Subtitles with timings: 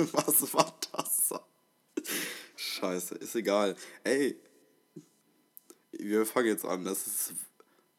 [0.12, 1.34] Was war das?
[2.56, 3.76] Scheiße, ist egal.
[4.04, 4.40] Ey,
[5.92, 6.84] wir fangen jetzt an.
[6.84, 7.34] Das ist.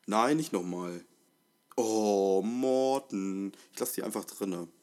[0.07, 1.05] Nein, nicht nochmal.
[1.75, 3.51] Oh, Morten.
[3.73, 4.67] Ich lasse die einfach drinne.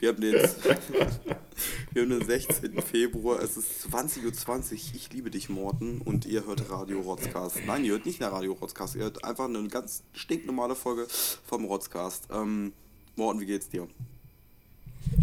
[0.00, 0.34] Wir haben den,
[1.92, 2.80] wir haben den 16.
[2.82, 4.72] Februar, es ist 20.20 Uhr.
[4.94, 6.00] Ich liebe dich, Morten.
[6.00, 7.66] Und ihr hört Radio Rotzcast.
[7.66, 8.94] Nein, ihr hört nicht nach Radio Rotzcast.
[8.94, 11.08] Ihr hört einfach eine ganz stinknormale Folge
[11.44, 12.28] vom Rotzcast.
[12.30, 12.72] Ähm,
[13.18, 13.88] Morten, wie geht's dir?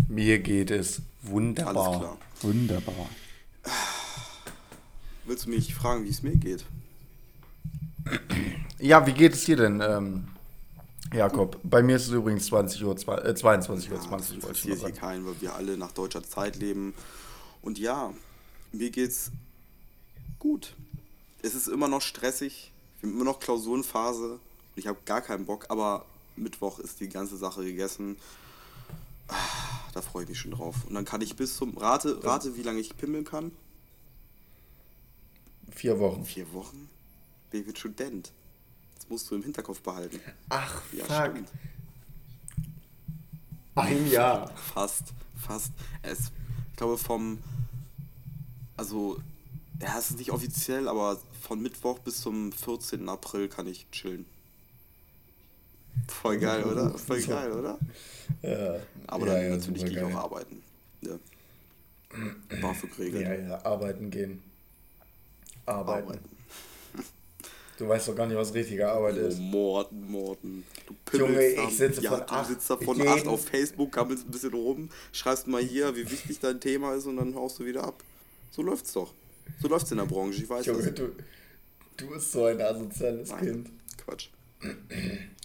[0.10, 1.88] Mir geht es wunderbar.
[1.88, 2.18] Alles klar.
[2.42, 3.10] Wunderbar.
[5.24, 6.66] Willst du mich fragen, wie es mir geht?
[8.80, 10.28] Ja, wie geht es dir denn, ähm,
[11.14, 11.58] Jakob?
[11.64, 14.18] Bei mir ist es übrigens 20 Uhr, äh, 22 Uhr, ja, 20 Uhr.
[14.18, 14.32] Das
[14.66, 16.94] interessiert hier keinen, weil wir alle nach deutscher Zeit leben.
[17.62, 18.14] Und ja,
[18.74, 19.32] mir geht's
[20.38, 20.76] gut.
[21.42, 22.74] Es ist immer noch stressig.
[23.00, 24.40] Wir haben immer noch Klausurenphase.
[24.76, 26.06] Ich habe gar keinen Bock, aber
[26.36, 28.18] Mittwoch ist die ganze Sache gegessen.
[29.28, 29.36] Ah,
[29.94, 30.76] da freue ich mich schon drauf.
[30.88, 31.78] Und dann kann ich bis zum.
[31.78, 33.52] Rate, rate wie lange ich pimmeln kann.
[35.72, 36.26] Vier Wochen.
[36.26, 36.90] Vier Wochen?
[37.52, 38.34] Wird Student?
[38.96, 40.20] Das musst du im Hinterkopf behalten.
[40.50, 41.32] Ach, ja, fuck.
[41.32, 41.50] Stimmt.
[43.76, 44.52] Ein Jahr.
[44.56, 45.72] Fast, fast.
[46.02, 46.32] Es,
[46.72, 47.40] ich glaube vom,
[48.78, 49.18] also,
[49.82, 53.08] ja, es ist nicht offiziell, aber von Mittwoch bis zum 14.
[53.08, 54.26] April kann ich chillen.
[56.08, 56.98] Voll geil, oder?
[56.98, 57.80] Voll geil, oder?
[58.42, 58.76] Ja.
[59.08, 60.62] Aber dann ja, natürlich gehe ich auch arbeiten.
[61.02, 61.18] Ja.
[62.62, 63.24] BAföG-Regeln.
[63.24, 64.42] Ja, ja, arbeiten gehen.
[65.66, 66.10] Arbeiten.
[66.10, 66.36] arbeiten.
[67.78, 69.38] Du weißt doch gar nicht, was richtige Arbeit oh, ist.
[69.40, 70.64] Morten, Morten.
[71.12, 72.48] Du Junge, ich sitze ja, von du acht.
[72.48, 76.40] sitzt da von acht auf Facebook, gammelst ein bisschen rum, schreibst mal hier, wie wichtig
[76.40, 78.02] dein Thema ist und dann haust du wieder ab.
[78.52, 79.14] So läuft's doch.
[79.62, 80.94] So läuft's in der Branche, ich weiß Junge, das.
[80.94, 81.12] Du,
[81.98, 83.70] du bist so ein asoziales Nein, Kind.
[83.98, 84.30] Quatsch.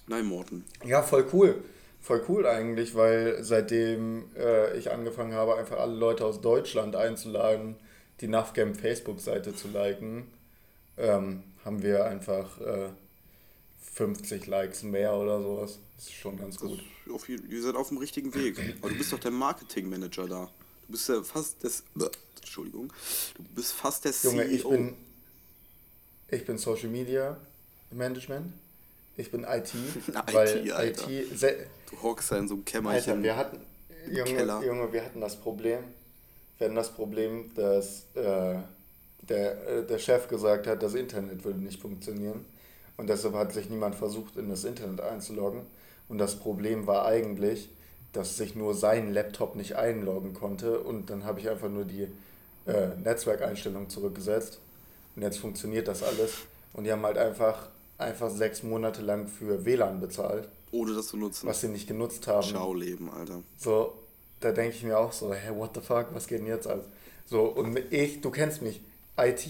[0.06, 0.64] Nein, Morten.
[0.84, 1.62] Ja, voll cool.
[2.00, 7.76] Voll cool eigentlich, weil seitdem äh, ich angefangen habe, einfach alle Leute aus Deutschland einzuladen,
[8.20, 10.26] die NAFGAM Facebook-Seite zu liken,
[10.97, 12.88] ähm, haben wir einfach äh,
[13.94, 15.78] 50 Likes mehr oder sowas.
[15.97, 16.82] Das ist schon ganz gut.
[17.12, 18.58] Auf, ihr seid auf dem richtigen Weg.
[18.80, 20.50] Aber du bist doch der Marketingmanager da.
[20.86, 21.84] Du bist ja fast das.
[22.36, 22.92] Entschuldigung.
[23.36, 24.54] Du bist fast der Junge, CEO.
[24.54, 24.96] Ich bin,
[26.30, 27.36] ich bin Social Media
[27.91, 28.54] Management.
[29.20, 29.72] Ich bin IT.
[30.32, 31.10] weil IT, Alter.
[31.10, 33.12] IT du hockst ja in so einem Kämmerchen.
[33.12, 33.60] Alter, wir hatten,
[34.10, 35.81] Junge, Junge, wir hatten das Problem.
[36.58, 38.06] Wir hatten das Problem, dass.
[38.14, 38.56] Äh,
[39.31, 42.44] der, äh, der Chef gesagt hat, das Internet würde nicht funktionieren.
[42.97, 45.62] Und deshalb hat sich niemand versucht, in das Internet einzuloggen.
[46.08, 47.70] Und das Problem war eigentlich,
[48.12, 50.81] dass sich nur sein Laptop nicht einloggen konnte.
[50.81, 52.08] Und dann habe ich einfach nur die
[52.66, 54.58] äh, Netzwerkeinstellung zurückgesetzt.
[55.16, 56.32] Und jetzt funktioniert das alles.
[56.72, 57.69] Und die haben halt einfach,
[58.00, 60.49] einfach sechs Monate lang für WLAN bezahlt.
[60.72, 61.47] Ohne das zu nutzen.
[61.47, 62.47] Was sie nicht genutzt haben.
[62.47, 63.43] Ciao Leben, Alter.
[63.59, 63.93] So,
[64.41, 66.84] da denke ich mir auch so, hey, what the fuck, was geht denn jetzt ab?
[67.27, 68.81] So, und ich, du kennst mich,
[69.16, 69.47] IT,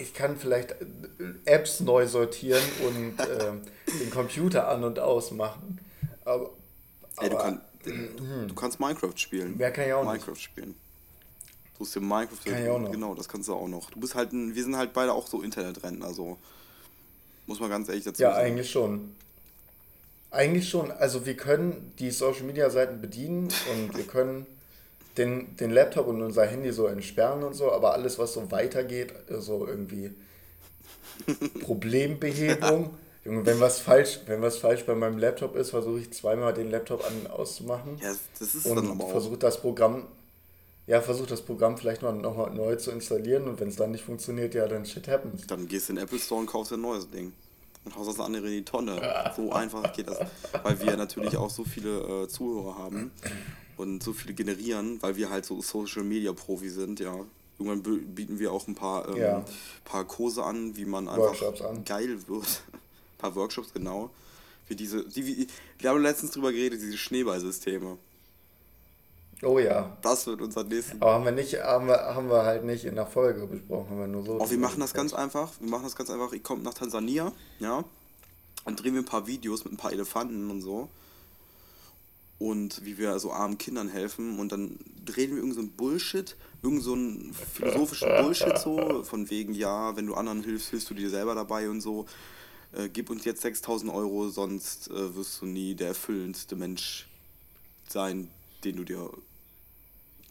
[0.00, 0.84] ich kann vielleicht äh,
[1.44, 3.52] Apps neu sortieren und äh,
[4.00, 5.78] den Computer an und ausmachen.
[6.24, 6.50] Aber,
[7.20, 8.48] Ey, du, kann, hm.
[8.48, 9.54] du, kannst Minecraft spielen.
[9.56, 10.42] Wer kann ja auch Minecraft nicht.
[10.42, 10.74] spielen.
[11.76, 12.90] Du hast dir Minecraft kann ich auch noch.
[12.90, 13.90] Genau, das kannst du auch noch.
[13.90, 16.38] Du bist halt ein, wir sind halt beide auch so Internetrennen, also
[17.46, 18.46] muss man ganz ehrlich dazu ja, sagen.
[18.46, 19.14] Ja, eigentlich schon.
[20.30, 20.90] Eigentlich schon.
[20.90, 24.46] Also wir können die Social Media Seiten bedienen und wir können
[25.16, 29.14] den, den Laptop und unser Handy so entsperren und so, aber alles, was so weitergeht,
[29.28, 30.10] so irgendwie
[31.60, 32.90] Problembehebung.
[33.24, 36.70] Junge, wenn was falsch, wenn was falsch bei meinem Laptop ist, versuche ich zweimal den
[36.70, 37.98] Laptop an und auszumachen.
[38.02, 40.06] Ja, das ist und dann aber versuche das Programm,
[40.86, 44.54] ja, versuche das Programm vielleicht mal neu zu installieren und wenn es dann nicht funktioniert,
[44.54, 45.46] ja, dann shit happens.
[45.46, 47.32] Dann gehst du in den Apple Store und kaufst ein neues Ding
[47.84, 49.00] und haust das andere in die Tonne.
[49.36, 50.18] So einfach geht das,
[50.62, 53.12] weil wir natürlich auch so viele äh, Zuhörer haben
[53.76, 57.14] und so viele generieren, weil wir halt so Social Media Profi sind, ja.
[57.56, 59.44] Irgendwann bieten wir auch ein paar, ähm, ja.
[59.84, 61.40] paar Kurse an, wie man einfach
[61.84, 62.62] geil wird.
[62.72, 64.10] ein paar Workshops, genau.
[64.66, 65.46] Wie diese, die, wie,
[65.78, 67.96] wir haben letztens drüber geredet, diese Schneeballsysteme.
[69.44, 69.96] Oh ja.
[70.02, 71.00] Das wird unser nächstes.
[71.00, 74.00] Aber haben wir nicht, haben wir, haben wir halt nicht in der Folge besprochen, haben
[74.00, 74.40] wir nur so.
[74.40, 75.52] Oh, wir machen das ganz einfach.
[75.60, 76.32] Wir machen das ganz einfach.
[76.32, 77.84] Ich komme nach Tansania, ja.
[78.64, 80.88] Dann drehen wir ein paar Videos mit ein paar Elefanten und so
[82.38, 86.82] und wie wir so armen Kindern helfen und dann drehen wir irgend so Bullshit, irgend
[86.82, 86.96] so
[87.54, 91.68] philosophischen Bullshit so, von wegen, ja, wenn du anderen hilfst, hilfst du dir selber dabei
[91.68, 92.06] und so.
[92.72, 97.08] Äh, gib uns jetzt 6000 Euro, sonst äh, wirst du nie der erfüllendste Mensch
[97.88, 98.28] sein,
[98.64, 99.10] den du dir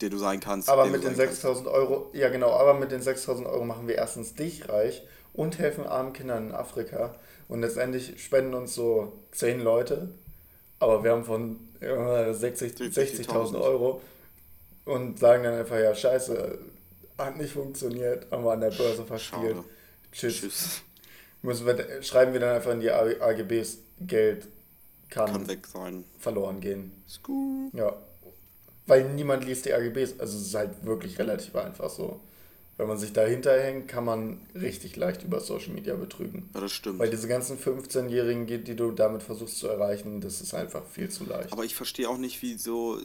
[0.03, 0.69] der du sein kannst.
[0.69, 4.35] Aber mit den 6000 Euro, ja genau, aber mit den 6000 Euro machen wir erstens
[4.35, 5.03] dich reich
[5.33, 7.15] und helfen armen Kindern in Afrika.
[7.49, 10.09] Und letztendlich spenden uns so 10 Leute
[10.83, 14.01] aber wir haben von 60.000 60 Euro
[14.83, 16.57] und sagen dann einfach, ja, scheiße,
[17.17, 19.55] hat nicht funktioniert, haben wir an der Börse verspielt.
[20.11, 20.41] Tschüss.
[20.41, 20.81] Tschüss.
[21.41, 24.47] Müssen wir, schreiben wir dann einfach in die AGBs, Geld
[25.09, 26.03] kann, kann weg sein.
[26.19, 26.91] verloren gehen.
[27.07, 27.69] School.
[27.71, 27.95] Ja.
[28.85, 32.19] Weil niemand liest die AGBs, also es ist halt wirklich relativ einfach so.
[32.75, 36.49] Wenn man sich dahinter hängt, kann man richtig leicht über Social Media betrügen.
[36.53, 36.99] Ja, das stimmt.
[36.99, 41.23] Weil diese ganzen 15-Jährigen, die du damit versuchst zu erreichen, das ist einfach viel zu
[41.25, 41.53] leicht.
[41.53, 42.99] Aber ich verstehe auch nicht, wie so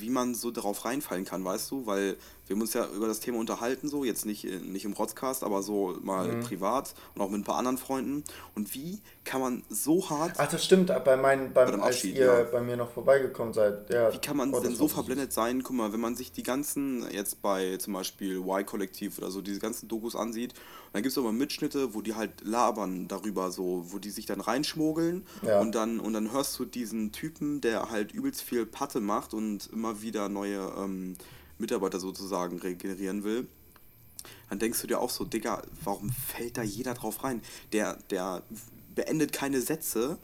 [0.00, 1.86] wie man so darauf reinfallen kann, weißt du?
[1.86, 2.16] Weil
[2.50, 5.62] wir haben uns ja über das Thema unterhalten, so, jetzt nicht, nicht im Rotzcast, aber
[5.62, 6.40] so mal mhm.
[6.40, 8.24] privat und auch mit ein paar anderen Freunden.
[8.56, 10.32] Und wie kann man so hart.
[10.36, 12.42] Ach, das stimmt, bei meinen, beim, bei als ihr ja.
[12.42, 13.88] bei mir noch vorbeigekommen seid.
[13.88, 15.62] Ja, wie kann man denn so verblendet sein?
[15.62, 19.60] Guck mal, wenn man sich die ganzen, jetzt bei zum Beispiel Y-Kollektiv oder so, diese
[19.60, 20.54] ganzen Dokus ansieht,
[20.92, 24.40] dann gibt es aber Mitschnitte, wo die halt labern darüber, so, wo die sich dann
[24.40, 25.60] reinschmuggeln ja.
[25.60, 29.70] und dann und dann hörst du diesen Typen, der halt übelst viel Patte macht und
[29.72, 31.16] immer wieder neue ähm,
[31.60, 33.46] Mitarbeiter sozusagen regenerieren will,
[34.48, 37.42] dann denkst du dir auch so, Digga, warum fällt da jeder drauf rein?
[37.72, 38.42] Der, der
[38.94, 40.18] beendet keine Sätze.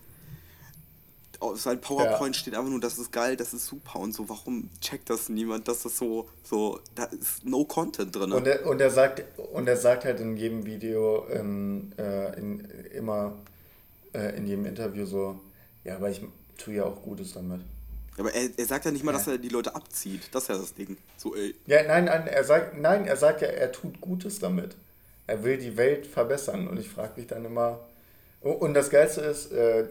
[1.38, 2.40] Auf seinem PowerPoint ja.
[2.40, 4.28] steht einfach nur, das ist geil, das ist super und so.
[4.28, 8.32] Warum checkt das niemand, dass das so, so, da ist no Content drin.
[8.32, 12.60] Und er, und er sagt, und er sagt halt in jedem Video, ähm, äh, in,
[12.94, 13.34] immer
[14.14, 15.38] äh, in jedem Interview so,
[15.84, 16.22] ja, aber ich
[16.56, 17.60] tue ja auch Gutes damit.
[18.18, 19.18] Aber er, er sagt ja nicht mal, ja.
[19.18, 20.22] dass er die Leute abzieht.
[20.32, 20.96] Das ist ja das Ding.
[21.16, 21.54] So, ey.
[21.66, 24.76] Ja, nein, nein, er sagt, nein, er sagt ja, er tut Gutes damit.
[25.26, 26.68] Er will die Welt verbessern.
[26.68, 27.80] Und ich frage mich dann immer.
[28.40, 29.84] Und das Geilste ist, äh,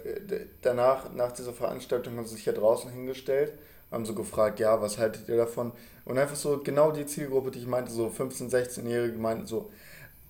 [0.62, 3.52] danach, nach dieser Veranstaltung haben sie sich ja draußen hingestellt,
[3.92, 5.72] haben so gefragt, ja, was haltet ihr davon?
[6.06, 9.72] Und einfach so genau die Zielgruppe, die ich meinte, so 15-, 16-Jährige meinten so,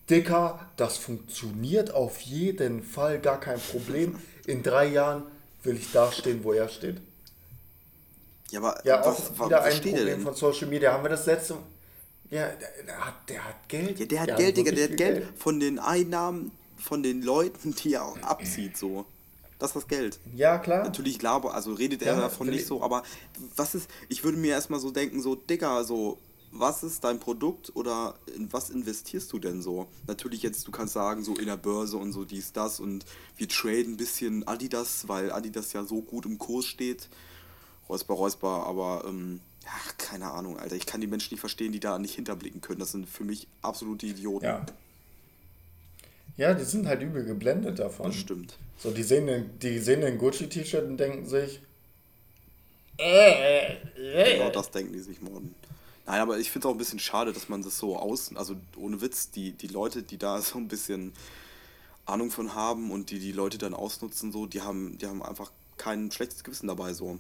[0.10, 4.18] Dicker, das funktioniert auf jeden Fall, gar kein Problem.
[4.46, 5.24] In drei Jahren
[5.64, 6.98] will ich da stehen, wo er steht.
[8.52, 10.94] Ja, aber ja, auch was, wieder ein Problem von Social Media.
[10.94, 11.58] Haben wir das letzte
[12.30, 12.48] Ja,
[12.86, 14.00] der, hat, der hat Geld.
[14.00, 17.22] Ja, der hat der Geld, Digga, der hat Geld, Geld von den Einnahmen von den
[17.22, 19.06] Leuten, die er auch abzieht, so.
[19.58, 20.20] Das ist das Geld.
[20.36, 20.84] Ja, klar.
[20.84, 23.04] Natürlich, glaube, also redet er ja, davon nicht so, aber
[23.56, 26.18] was ist, ich würde mir erstmal so denken, so, Digga, so,
[26.52, 29.88] was ist dein Produkt oder in was investierst du denn so?
[30.08, 33.06] Natürlich jetzt, du kannst sagen, so in der Börse und so dies, das und
[33.38, 37.10] wir traden ein bisschen Adidas, weil Adidas ja so gut im Kurs steht.
[37.90, 40.76] Räusper, Räusper, aber ähm, ach, keine Ahnung, Alter.
[40.76, 42.80] Ich kann die Menschen nicht verstehen, die da nicht hinterblicken können.
[42.80, 44.46] Das sind für mich absolute Idioten.
[44.46, 44.66] Ja.
[46.38, 48.08] Ja, die sind halt übel geblendet davon.
[48.08, 48.58] Das stimmt.
[48.78, 51.62] So, die sehen den, die sehen den Gucci-T-Shirt und denken sich.
[52.98, 54.38] Äh, äh.
[54.38, 55.56] Genau das denken die sich morgen.
[56.06, 58.36] Nein, aber ich finde es auch ein bisschen schade, dass man das so aus.
[58.36, 61.14] Also ohne Witz, die, die Leute, die da so ein bisschen
[62.06, 65.52] Ahnung von haben und die die Leute dann ausnutzen, so, die haben, die haben einfach
[65.78, 67.20] kein schlechtes Gewissen dabei so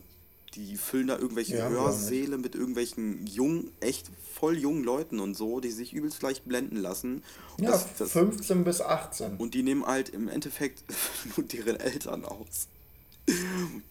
[0.53, 5.59] die füllen da irgendwelche ja, Hörsäle mit irgendwelchen jungen, echt voll jungen Leuten und so,
[5.59, 7.24] die sich übelst leicht blenden lassen.
[7.57, 9.38] Und ja, das, das, 15 bis 18.
[9.38, 10.83] Und die nehmen halt im Endeffekt
[11.36, 12.68] nur deren Eltern aus.
[13.27, 13.36] Ich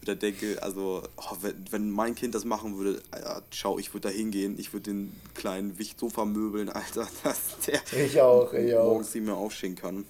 [0.05, 4.09] da denke, also, oh, wenn, wenn mein Kind das machen würde, Alter, schau, ich würde
[4.09, 8.73] da hingehen, ich würde den kleinen Wicht so vermöbeln, Alter, dass der ich auch, ich
[8.73, 10.05] morgens nicht mehr aufstehen kann.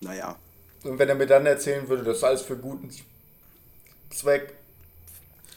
[0.00, 0.36] Naja.
[0.84, 2.90] Und wenn er mir dann erzählen würde, das ist alles für guten
[4.10, 4.54] Zweck,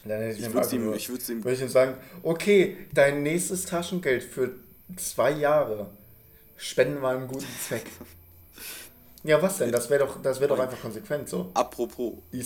[0.05, 3.23] dann hätte ich, ich würde ihm, ich würde ihm, würde ich ihm sagen, okay, dein
[3.23, 4.51] nächstes Taschengeld für
[4.97, 5.89] zwei Jahre
[6.57, 7.85] spenden wir einen guten Zweck.
[9.25, 9.71] Ja, was denn?
[9.71, 11.49] Das wäre doch, das wär doch einfach konsequent so.
[11.55, 12.13] Apropos.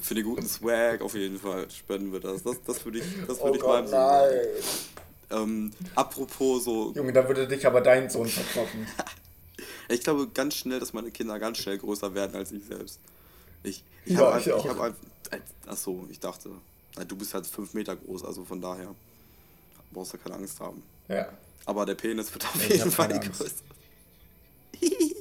[0.00, 2.42] Für den guten Swag auf jeden Fall spenden wir das.
[2.42, 5.42] Das, das würde ich, das würd oh ich Gott, mal nein.
[5.42, 6.92] Ähm, apropos so.
[6.94, 8.86] Junge, da würde dich aber dein Sohn verkloppen.
[9.90, 12.98] ich glaube ganz schnell, dass meine Kinder ganz schnell größer werden als ich selbst.
[13.64, 14.94] Ich, ich ja, habe ich, ich hab,
[15.66, 16.50] Achso, ich dachte,
[17.08, 18.94] du bist halt fünf Meter groß, also von daher
[19.90, 20.82] brauchst du keine Angst haben.
[21.08, 21.28] Ja.
[21.66, 23.64] Aber der Penis wird auf jeden Fall größer.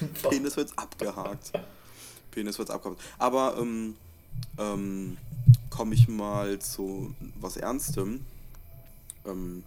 [0.30, 1.52] Penis wird abgehakt.
[2.30, 3.00] Penis wird abgehakt.
[3.18, 3.96] Aber ähm,
[4.58, 5.18] ähm,
[5.68, 8.24] komme ich mal zu was Ernstem.
[9.26, 9.64] Ähm,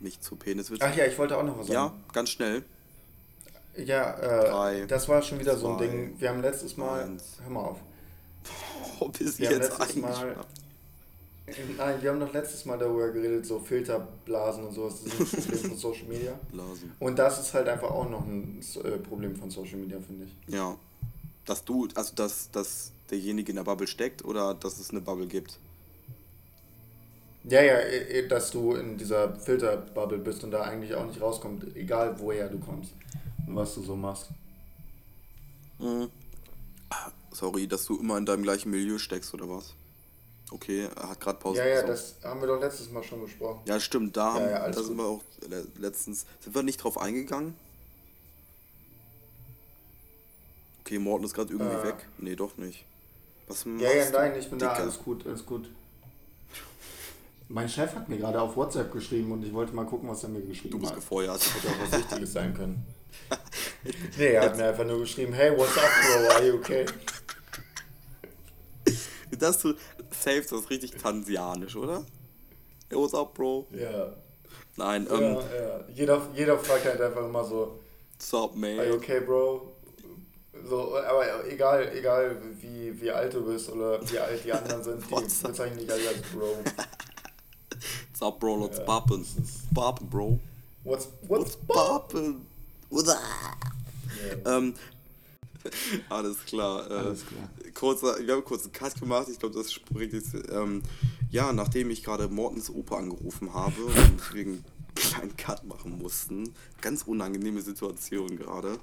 [0.00, 0.80] nicht zu Peniswitz.
[0.82, 1.94] Ach ja, ich wollte auch noch was sagen.
[1.96, 2.62] Ja, ganz schnell.
[3.76, 6.14] Ja, äh, das war schon wieder zwei, so ein Ding.
[6.18, 7.04] Wir haben letztes Mal.
[7.04, 7.38] Eins.
[7.42, 7.78] Hör mal auf.
[9.00, 10.36] Oh, bis wir jetzt Mal,
[11.76, 15.42] Nein, wir haben doch letztes Mal darüber geredet, so Filterblasen und sowas, das ist ein
[15.42, 16.40] Problem von Social Media.
[16.52, 16.92] Blasen.
[17.00, 20.54] Und das ist halt einfach auch noch ein äh, Problem von Social Media, finde ich.
[20.54, 20.76] Ja.
[21.44, 25.26] Dass du, also dass, dass derjenige in der Bubble steckt oder dass es eine Bubble
[25.26, 25.58] gibt?
[27.44, 27.76] Ja, ja,
[28.28, 32.58] dass du in dieser Filterbubble bist und da eigentlich auch nicht rauskommst, egal woher du
[32.58, 32.92] kommst
[33.46, 34.30] was du so machst.
[35.78, 36.10] Mhm
[37.34, 39.74] Sorry, dass du immer in deinem gleichen Milieu steckst, oder was?
[40.52, 41.58] Okay, er hat gerade Pause.
[41.58, 43.60] Ja, ja, das haben wir doch letztes Mal schon besprochen.
[43.66, 45.22] Ja, stimmt, da, ja, ja, da sind wir auch
[45.78, 46.26] letztens.
[46.38, 47.56] Sind wir nicht drauf eingegangen?
[50.82, 51.84] Okay, Morten ist gerade irgendwie äh.
[51.84, 52.06] weg.
[52.18, 52.84] Nee, doch nicht.
[53.48, 54.72] Was ja, ja, nein, ich bin Dicker?
[54.72, 54.82] da.
[54.82, 55.68] Alles gut, alles gut.
[57.48, 60.28] Mein Chef hat mir gerade auf WhatsApp geschrieben und ich wollte mal gucken, was er
[60.28, 60.74] mir geschrieben hat.
[60.74, 61.00] Du bist hat.
[61.00, 61.40] gefeuert.
[61.54, 62.86] Hätte auch was Wichtiges sein können.
[64.18, 66.86] nee, er hat mir einfach nur geschrieben, hey, what's up, bro, are you okay?
[69.38, 69.74] Das du
[70.10, 72.04] safe, das ist richtig tansianisch, oder?
[72.88, 73.66] Hey, what's up, bro?
[73.72, 74.12] Ja.
[74.76, 75.20] Nein, ähm.
[75.20, 75.80] Ja, ja.
[75.94, 77.80] Jeder, jeder fragt halt einfach immer so,
[78.16, 78.78] What's up, man?
[78.78, 79.72] Are you okay, bro?
[80.68, 85.04] So, aber egal, egal wie, wie alt du bist oder wie alt die anderen sind,
[85.10, 86.56] die bezeichnen dich alle als Bro.
[88.10, 88.60] What's up, bro?
[88.60, 89.26] What's ja, poppin'?
[89.74, 90.38] Poppin', bro.
[90.84, 92.46] What's, what's, what's poppin'?
[94.44, 94.74] Ähm,
[96.08, 96.90] alles klar.
[96.90, 97.48] Äh, alles klar.
[97.74, 99.28] Kurzer, wir haben kurz einen Cut gemacht.
[99.30, 100.34] Ich glaube, das spricht jetzt.
[100.50, 100.82] Ähm,
[101.30, 106.54] ja, nachdem ich gerade Mortens Opa angerufen habe und wegen einen kleinen Cut machen mussten.
[106.80, 108.78] Ganz unangenehme Situation gerade.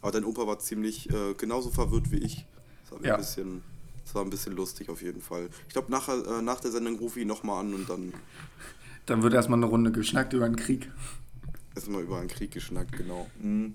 [0.00, 2.44] Aber dein Opa war ziemlich äh, genauso verwirrt wie ich.
[2.82, 3.14] Das war, ja.
[3.14, 3.62] ein bisschen,
[4.04, 5.48] das war ein bisschen lustig auf jeden Fall.
[5.68, 8.12] Ich glaube, nach, äh, nach der Sendung rufe ich ihn nochmal an und dann.
[9.06, 10.90] Dann wird erstmal eine Runde geschnackt über den Krieg.
[11.74, 13.26] Erstmal über einen Krieg geschnackt, genau.
[13.40, 13.74] Mhm.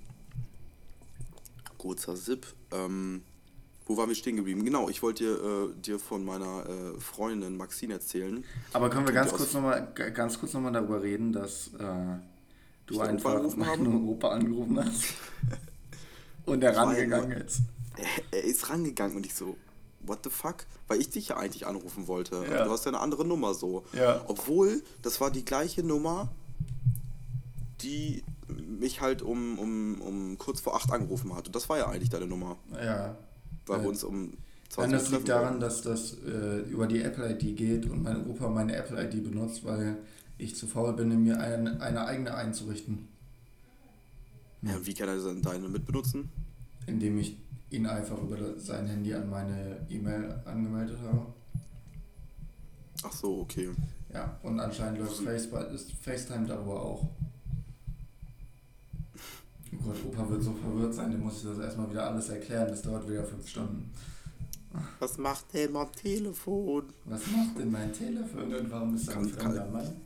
[1.78, 2.46] Kurzer Sip.
[2.72, 3.22] Ähm,
[3.86, 4.66] wo waren wir stehen geblieben?
[4.66, 8.44] Genau, ich wollte dir, äh, dir von meiner äh, Freundin Maxine erzählen.
[8.74, 12.18] Aber können wir ganz kurz nochmal ganz kurz noch mal darüber reden, dass äh,
[12.86, 15.14] du einfach meinen Opa angerufen hast?
[16.46, 17.62] Und er rangegangen ist.
[18.32, 19.58] Er, ist rangegangen und ich so,
[20.02, 20.66] what the fuck?
[20.88, 22.46] Weil ich dich ja eigentlich anrufen wollte.
[22.50, 22.64] Ja.
[22.64, 23.84] Du hast ja eine andere Nummer so.
[23.92, 24.24] Ja.
[24.28, 26.30] Obwohl, das war die gleiche Nummer,
[27.82, 31.48] die mich halt um, um, um kurz vor acht angerufen hat.
[31.48, 32.58] Und das war ja eigentlich deine Nummer.
[32.74, 33.18] Ja.
[33.66, 34.34] Weil wir uns um
[34.70, 38.50] 20 Nein, das liegt daran, dass das äh, über die Apple-ID geht und mein Opa
[38.50, 39.98] meine Apple-ID benutzt, weil
[40.38, 43.08] ich zu faul bin, mir ein, eine eigene einzurichten.
[44.62, 46.30] Ja, wie kann er dann deine mitbenutzen?
[46.86, 47.38] Indem ich
[47.70, 51.28] ihn einfach über sein Handy an meine E-Mail angemeldet habe.
[53.04, 53.70] Ach so, okay.
[54.14, 55.22] Ja, und anscheinend läuft
[56.02, 57.08] FaceTime darüber auch.
[59.74, 62.68] Oh Gott, Opa wird so verwirrt sein, dem muss ich das erstmal wieder alles erklären.
[62.70, 63.92] Das dauert wieder fünf Stunden.
[65.00, 66.84] Was macht denn mein Telefon?
[67.06, 70.02] Was macht denn mein Telefon und warum ist er ein fremder Mann?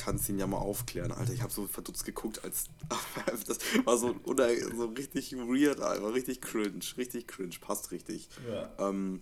[0.00, 1.32] kannst ihn ja mal aufklären, Alter.
[1.32, 2.70] Ich habe so verdutzt geguckt, als
[3.46, 6.14] das war so, oder, so richtig weird, Alter.
[6.14, 8.28] Richtig cringe, richtig cringe, passt richtig.
[8.50, 8.88] Ja.
[8.88, 9.20] Ähm,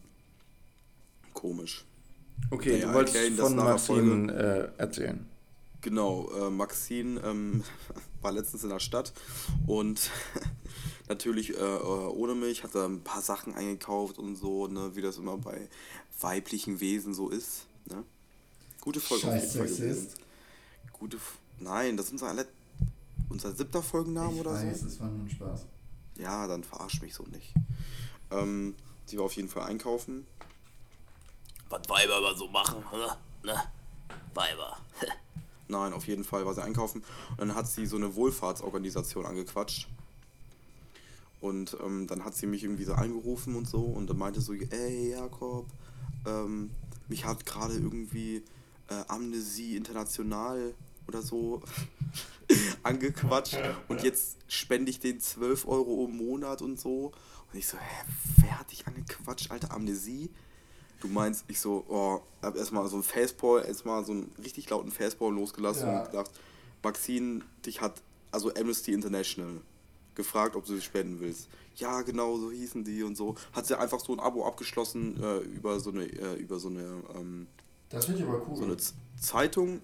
[1.34, 1.84] komisch.
[2.50, 5.26] Okay, naja, du wolltest von Maxine äh, erzählen.
[5.80, 7.62] Genau, äh, Maxine ähm,
[8.22, 9.12] war letztens in der Stadt
[9.66, 10.10] und
[11.08, 15.02] natürlich äh, äh, ohne mich, hat er ein paar Sachen eingekauft und so, ne, wie
[15.02, 15.68] das immer bei
[16.20, 17.66] weiblichen Wesen so ist.
[17.86, 18.04] Ne?
[18.80, 20.08] Gute Folge Scheiß auf jeden
[20.92, 21.16] gute.
[21.16, 22.46] F Nein, das ist unser, alle
[23.28, 24.86] unser siebter Folgenname ich oder weiß, so.
[24.86, 25.66] es war nur ein Spaß.
[26.16, 27.52] Ja, dann verarsch mich so nicht.
[28.30, 28.74] Ähm,
[29.10, 30.26] die war auf jeden Fall einkaufen.
[31.68, 32.82] Was Weiber aber so machen,
[33.42, 33.62] ne?
[34.34, 34.78] Weiber.
[35.68, 37.04] Nein, auf jeden Fall war sie einkaufen.
[37.32, 39.88] Und dann hat sie so eine Wohlfahrtsorganisation angequatscht.
[41.40, 44.54] Und ähm, dann hat sie mich irgendwie so angerufen und so und dann meinte so,
[44.54, 45.66] ey Jakob,
[46.26, 46.70] ähm,
[47.06, 48.42] mich hat gerade irgendwie
[48.88, 50.74] äh, Amnesie International
[51.06, 51.62] oder so
[52.82, 57.12] angequatscht und jetzt spende ich den 12 Euro im Monat und so.
[57.52, 58.04] Und ich so, hä,
[58.38, 60.30] wer hat dich angequatscht, alter Amnesie?
[61.00, 64.90] Du meinst, ich so, oh, hab erstmal so ein Facepall, erstmal so einen richtig lauten
[64.90, 66.00] Facepall losgelassen ja.
[66.00, 66.30] und gedacht,
[66.82, 69.60] Maxine, dich hat, also Amnesty International,
[70.14, 71.48] gefragt, ob du sie spenden willst.
[71.76, 73.36] Ja, genau, so hießen die und so.
[73.52, 77.02] Hat sie einfach so ein Abo abgeschlossen äh, über so eine, äh, über so eine,
[77.14, 77.46] ähm,
[77.90, 78.56] das finde ich aber cool.
[78.56, 78.76] So eine
[79.20, 79.80] Zeitung.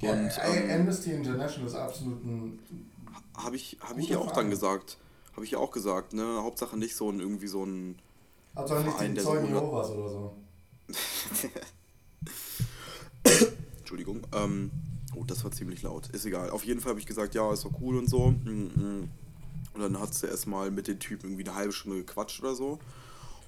[0.00, 2.58] Ja, und, ähm, Amnesty International ist absolut ein.
[3.36, 4.98] Habe ich, hab ich ja auch dann gesagt.
[5.32, 6.42] Habe ich ja auch gesagt, ne?
[6.42, 7.98] Hauptsache nicht so ein irgendwie so ein.
[8.56, 10.36] Also Verein, nicht die Zeugen Jehovas oder so.
[13.78, 14.26] Entschuldigung.
[14.34, 14.72] Ähm,
[15.14, 16.08] oh, das war ziemlich laut.
[16.10, 16.50] Ist egal.
[16.50, 18.30] Auf jeden Fall habe ich gesagt, ja, ist doch cool und so.
[18.30, 19.08] Mm, mm.
[19.74, 22.80] Und dann hat sie erstmal mit den Typen irgendwie eine halbe Stunde gequatscht oder so.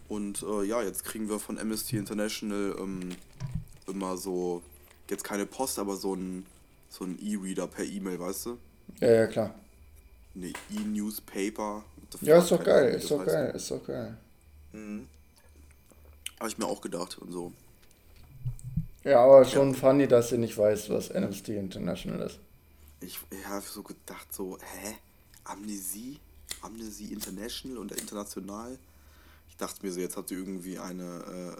[0.09, 3.11] Und äh, ja, jetzt kriegen wir von Amnesty International ähm,
[3.88, 4.62] immer so,
[5.11, 6.47] jetzt keine Post, aber so ein
[6.88, 8.59] so ein E-Reader per E-Mail, weißt du?
[9.00, 9.55] Ja, ja, klar.
[10.35, 11.85] Ne, E-Newspaper.
[12.23, 14.17] Ja, ist doch geil, ist doch geil, ist doch geil.
[14.72, 15.08] Mhm.
[16.38, 17.52] Habe ich mir auch gedacht und so.
[19.04, 19.78] Ja, aber schon ja.
[19.78, 22.38] funny, dass sie nicht weiß, was Amnesty International ist.
[23.00, 24.94] Ich, ich habe so gedacht, so, hä?
[25.44, 26.18] Amnesie?
[26.62, 28.78] Amnesie International und international?
[29.48, 31.56] Ich dachte mir so, jetzt hat sie irgendwie eine äh,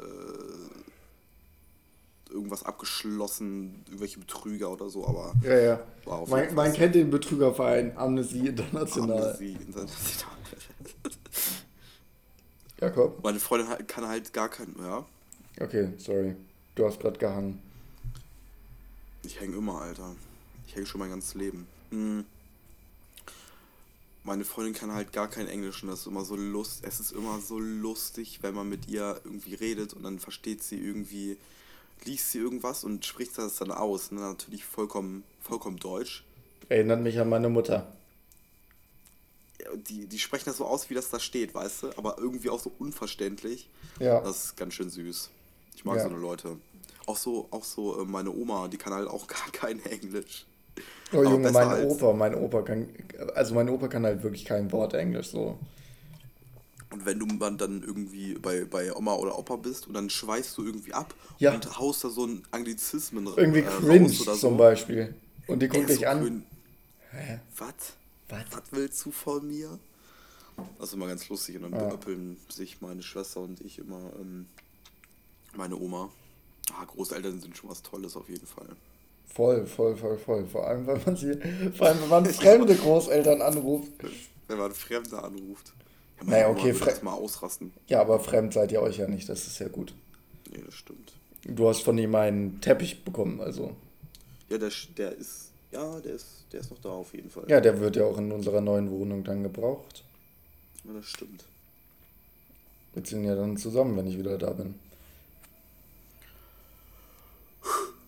[2.33, 5.35] irgendwas abgeschlossen, irgendwelche Betrüger oder so, aber.
[5.43, 5.81] Ja, ja.
[6.27, 9.23] Man, man kennt den Betrügerverein Amnesty International.
[9.23, 10.35] Amnesty International.
[12.81, 13.23] Jakob?
[13.23, 14.75] Meine Freundin kann halt gar kein.
[14.81, 15.05] Ja.
[15.61, 16.37] Okay, sorry.
[16.75, 17.61] Du hast gerade gehangen.
[19.23, 20.15] Ich hänge immer, Alter.
[20.67, 21.67] Ich hänge schon mein ganzes Leben.
[21.91, 22.25] Hm.
[24.25, 26.85] Meine Freundin kann halt gar kein Englisch und das ist immer so lust.
[26.85, 30.79] Es ist immer so lustig, wenn man mit ihr irgendwie redet und dann versteht sie
[30.79, 31.39] irgendwie
[32.05, 34.13] liest sie irgendwas und spricht das dann aus.
[34.13, 34.21] Ne?
[34.21, 36.25] Natürlich vollkommen, vollkommen deutsch.
[36.69, 37.87] Erinnert mich an meine Mutter.
[39.89, 41.91] Die, die sprechen das so aus, wie das da steht, weißt du?
[41.97, 43.69] Aber irgendwie auch so unverständlich.
[43.99, 44.21] Ja.
[44.21, 45.31] Das ist ganz schön süß.
[45.75, 46.03] Ich mag ja.
[46.03, 46.57] so eine Leute.
[47.07, 50.47] Auch so, auch so äh, meine Oma, die kann halt auch gar kein Englisch.
[51.13, 52.89] Oh Junge, mein Opa, mein Opa kann,
[53.35, 55.59] also mein Opa kann halt wirklich kein Wort Englisch so.
[56.91, 60.65] Und wenn du dann irgendwie bei, bei Oma oder Opa bist und dann schweißt du
[60.65, 61.53] irgendwie ab ja.
[61.53, 64.35] und haust da so ein Anglizismen Irgendwie äh, cringe so.
[64.35, 65.15] zum Beispiel.
[65.47, 66.45] Und die guckt dich so an.
[67.57, 67.73] Was?
[68.29, 69.79] Was willst du von mir?
[70.79, 71.57] Das ist immer ganz lustig.
[71.57, 71.87] Und dann ja.
[71.87, 74.47] beöppeln sich meine Schwester und ich immer ähm,
[75.55, 76.11] meine Oma.
[76.73, 78.69] Ah, Großeltern sind schon was Tolles auf jeden Fall.
[79.27, 80.47] Voll, voll, voll, voll.
[80.47, 81.39] Vor allem, wenn man sie,
[81.75, 83.93] vor allem, wenn man fremde Großeltern anruft.
[84.47, 85.73] Wenn man Fremde anruft.
[86.21, 87.03] Ja, naja, okay, fremd.
[87.03, 87.73] mal ausrasten.
[87.87, 89.95] Ja, aber fremd seid ihr euch ja nicht, das ist ja gut.
[90.51, 91.13] Nee, das stimmt.
[91.45, 93.77] Du hast von ihm einen Teppich bekommen, also.
[94.49, 95.48] Ja, der, der ist.
[95.71, 97.45] Ja, der ist, der ist noch da auf jeden Fall.
[97.49, 100.05] Ja, der wird ja auch in unserer neuen Wohnung dann gebraucht.
[100.85, 101.45] Ja, das stimmt.
[102.95, 104.75] Wir ziehen ja dann zusammen, wenn ich wieder da bin.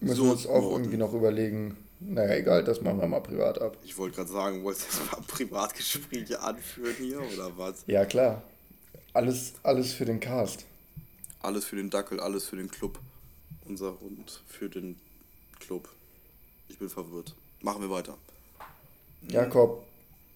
[0.01, 3.61] Müssen so, wir uns auch irgendwie noch überlegen, naja, egal, das machen wir mal privat
[3.61, 3.77] ab.
[3.85, 7.85] Ich wollte gerade sagen, wolltest du jetzt mal Privatgespräche anführen hier oder was?
[7.87, 8.43] Ja, klar.
[9.13, 10.65] Alles, alles für den Cast.
[11.43, 12.99] Alles für den Dackel, alles für den Club.
[13.67, 14.99] Unser Hund für den
[15.59, 15.89] Club.
[16.69, 17.35] Ich bin verwirrt.
[17.63, 18.17] Machen wir weiter.
[19.29, 19.85] Jakob,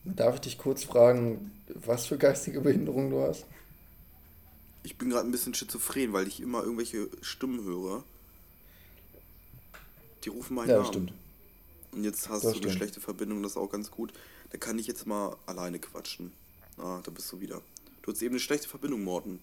[0.04, 3.46] darf ich dich kurz fragen, was für geistige Behinderung du hast?
[4.82, 8.04] Ich bin gerade ein bisschen schizophren, weil ich immer irgendwelche Stimmen höre.
[10.24, 10.88] Die rufen meinen ja, Namen.
[10.88, 11.12] Stimmt.
[11.92, 12.66] Und jetzt hast das du stimmt.
[12.66, 14.12] eine schlechte Verbindung, das ist auch ganz gut.
[14.50, 16.32] Da kann ich jetzt mal alleine quatschen.
[16.76, 17.62] Ah, da bist du wieder.
[18.02, 19.40] Du hast eben eine schlechte Verbindung, Morten.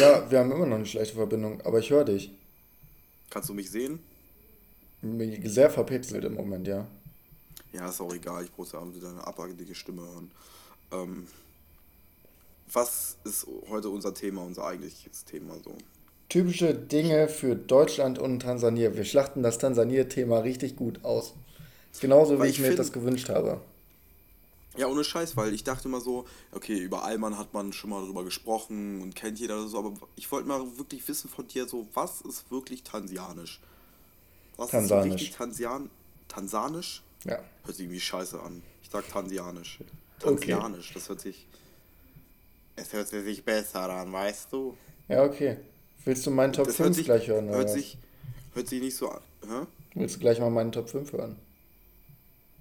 [0.00, 2.30] Ja, wir haben immer noch eine schlechte Verbindung, aber ich höre dich.
[3.28, 4.00] Kannst du mich sehen?
[5.02, 6.86] Sehr verpixelt im Moment, ja.
[7.72, 10.30] Ja, ist auch egal, ich brauche ja auch deine abartige Stimme hören.
[10.92, 11.26] Ähm,
[12.72, 15.74] was ist heute unser Thema, unser eigentliches Thema so?
[16.28, 18.94] Typische Dinge für Deutschland und Tansania.
[18.94, 21.34] Wir schlachten das Tansania-Thema richtig gut aus.
[22.00, 23.60] Genauso wie ich, ich mir das gewünscht habe.
[24.76, 28.04] Ja, ohne Scheiß, weil ich dachte immer so, okay, über Alman hat man schon mal
[28.04, 31.88] drüber gesprochen und kennt jeder so, aber ich wollte mal wirklich wissen von dir so,
[31.94, 33.60] was ist wirklich tansianisch?
[34.60, 35.06] Was Tansanisch.
[35.06, 35.90] ist richtig Tansian
[36.28, 37.02] Tansanisch?
[37.24, 37.38] Ja.
[37.64, 38.62] Hört sich irgendwie scheiße an.
[38.82, 39.78] Ich sag tansianisch.
[40.18, 40.94] Tansianisch, okay.
[40.98, 41.46] das hört sich.
[42.76, 44.76] Es hört sich besser an, weißt du?
[45.08, 45.56] Ja, okay.
[46.04, 47.48] Willst du meinen Top das 5 sich, gleich hören?
[47.48, 47.96] Hört sich,
[48.52, 49.22] hört sich nicht so an.
[49.48, 49.66] Hä?
[49.94, 51.36] Willst du gleich mal meinen Top 5 hören?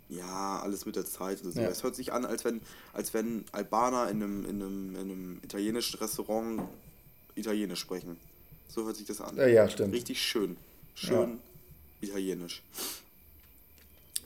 [0.07, 1.39] Ja, alles mit der Zeit.
[1.39, 1.49] So.
[1.59, 1.67] Ja.
[1.67, 2.61] Es hört sich an, als wenn,
[2.93, 6.61] als wenn Albaner in einem, in, einem, in einem italienischen Restaurant
[7.35, 8.15] Italienisch sprechen.
[8.69, 9.35] So hört sich das an.
[9.35, 9.93] Ja, ja stimmt.
[9.93, 10.55] Richtig schön.
[10.95, 11.48] Schön ja.
[12.01, 12.61] Italienisch.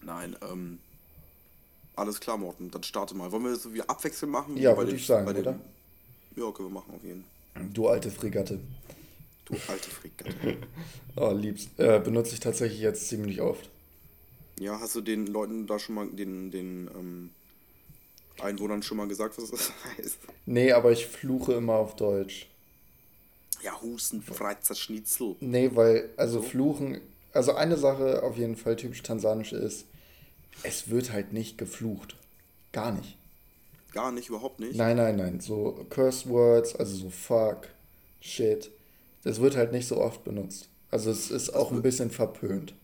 [0.01, 0.79] Nein, ähm.
[1.95, 2.71] Alles klar, Morten.
[2.71, 3.31] Dann starte mal.
[3.31, 4.57] Wollen wir das so wie abwechselnd machen?
[4.57, 5.59] Ja, würde ich sagen, oder?
[6.35, 7.69] Ja, können wir machen auf jeden Fall.
[7.71, 8.59] Du alte Fregatte.
[9.45, 10.57] Du alte Fregatte.
[11.15, 11.69] oh, liebst.
[11.77, 13.69] Äh, benutze ich tatsächlich jetzt ziemlich oft.
[14.59, 17.29] Ja, hast du den Leuten da schon mal, den, den ähm,
[18.39, 20.17] Einwohnern schon mal gesagt, was das heißt?
[20.45, 22.47] Nee, aber ich fluche immer auf Deutsch.
[23.61, 25.35] Ja, Husten, Freizer Schnitzel.
[25.39, 26.47] Nee, weil, also so?
[26.47, 27.01] fluchen,
[27.33, 29.85] also eine Sache auf jeden Fall typisch tansanisch ist,
[30.63, 32.15] es wird halt nicht geflucht.
[32.71, 33.17] Gar nicht.
[33.91, 34.75] Gar nicht, überhaupt nicht?
[34.75, 35.39] Nein, nein, nein.
[35.39, 37.69] So Curse Words, also so fuck,
[38.21, 38.71] shit.
[39.23, 40.69] Das wird halt nicht so oft benutzt.
[40.89, 42.75] Also es ist auch ein bisschen verpönt.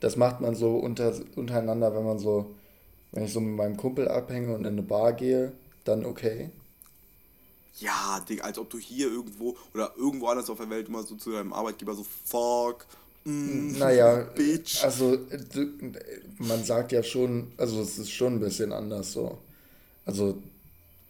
[0.00, 2.54] Das macht man so unter, untereinander, wenn man so,
[3.12, 5.52] wenn ich so mit meinem Kumpel abhänge und in eine Bar gehe,
[5.84, 6.50] dann okay.
[7.78, 11.14] Ja, Digga, als ob du hier irgendwo oder irgendwo anders auf der Welt immer so
[11.14, 12.86] zu deinem Arbeitgeber so fuck.
[13.24, 14.82] Mm, naja, Bitch.
[14.82, 15.18] also
[16.38, 19.38] man sagt ja schon, also es ist schon ein bisschen anders so.
[20.04, 20.42] Also,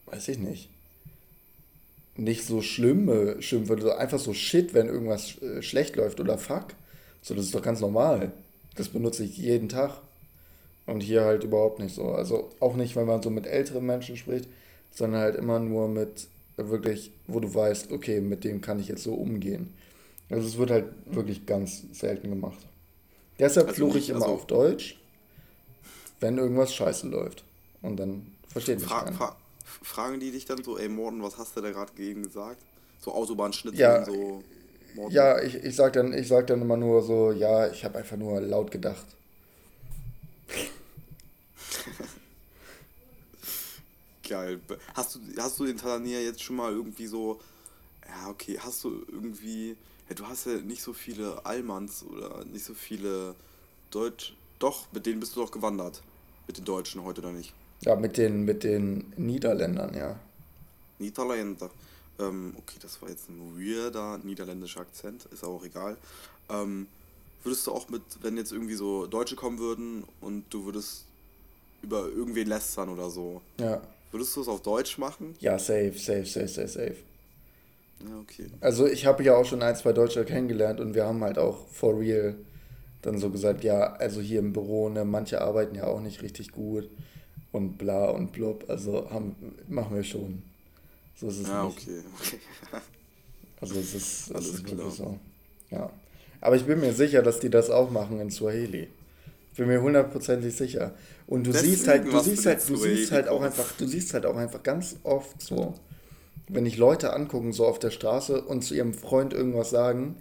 [0.07, 0.69] weiß ich nicht
[2.17, 6.69] nicht so schlimme Schimpfwörter, einfach so Shit, wenn irgendwas äh, schlecht läuft oder Fuck.
[7.23, 8.33] So, das ist doch ganz normal.
[8.77, 10.01] Das benutze ich jeden Tag.
[10.87, 12.13] Und hier halt überhaupt nicht so.
[12.13, 14.49] Also auch nicht, wenn man so mit älteren Menschen spricht,
[14.91, 19.05] sondern halt immer nur mit wirklich, wo du weißt, okay, mit dem kann ich jetzt
[19.05, 19.73] so umgehen.
[20.31, 22.59] Also es wird halt wirklich ganz selten gemacht.
[23.39, 24.99] Deshalb also fluche ich immer also auf Deutsch,
[26.21, 27.45] wenn irgendwas scheiße läuft.
[27.83, 29.37] Und dann versteht mich fra fra
[29.83, 32.63] Fragen die dich dann so, ey Morten, was hast du da gerade gegen gesagt?
[33.01, 34.45] So Autobahnschnitte ja, und so.
[34.95, 35.15] Morten.
[35.15, 38.17] Ja, ich, ich sag dann, ich sag dann immer nur so, ja, ich habe einfach
[38.17, 39.07] nur laut gedacht.
[44.29, 44.61] Geil.
[44.95, 47.41] Hast du, hast du in Tansania jetzt schon mal irgendwie so,
[48.07, 49.77] ja, okay, hast du irgendwie,
[50.09, 53.35] ja, du hast ja nicht so viele Almans oder nicht so viele
[53.91, 56.03] Deutsch, doch, mit denen bist du doch gewandert.
[56.47, 57.55] Mit den Deutschen heute oder nicht?
[57.83, 60.19] Ja, mit den, mit den Niederländern, ja.
[60.99, 61.71] Niederländer.
[62.19, 65.97] Ähm, okay, das war jetzt ein weirder niederländischer Akzent, ist aber auch egal.
[66.49, 66.87] Ähm,
[67.43, 71.07] würdest du auch mit, wenn jetzt irgendwie so Deutsche kommen würden und du würdest
[71.83, 73.43] über irgendwen lästern oder so.
[73.59, 73.83] Ja.
[74.11, 75.35] Würdest du es auf Deutsch machen?
[75.41, 76.97] Ja, safe, safe, safe, safe, safe.
[78.23, 78.47] Okay.
[78.61, 81.67] Also ich habe ja auch schon ein, zwei Deutsche kennengelernt und wir haben halt auch
[81.69, 82.37] for real
[83.03, 86.53] dann so gesagt, ja, also hier im Büro, ne, manche arbeiten ja auch nicht richtig
[86.53, 86.89] gut
[87.51, 88.65] und bla und blub.
[88.69, 89.35] Also haben,
[89.69, 90.43] machen wir schon.
[91.17, 91.79] So ist es ja, nicht.
[91.79, 92.39] okay, okay.
[93.61, 95.19] also es ist, es ist wirklich so.
[95.71, 95.91] Ja.
[96.41, 98.89] Aber ich bin mir sicher, dass die das auch machen in Swahili.
[99.51, 100.95] Ich bin mir hundertprozentig sicher.
[101.27, 104.15] Und du Deswegen siehst halt, du siehst halt, du siehst halt auch einfach, du siehst
[104.15, 105.75] halt auch einfach ganz oft so,
[106.49, 110.17] wenn ich Leute angucken, so auf der Straße und zu ihrem Freund irgendwas sagen,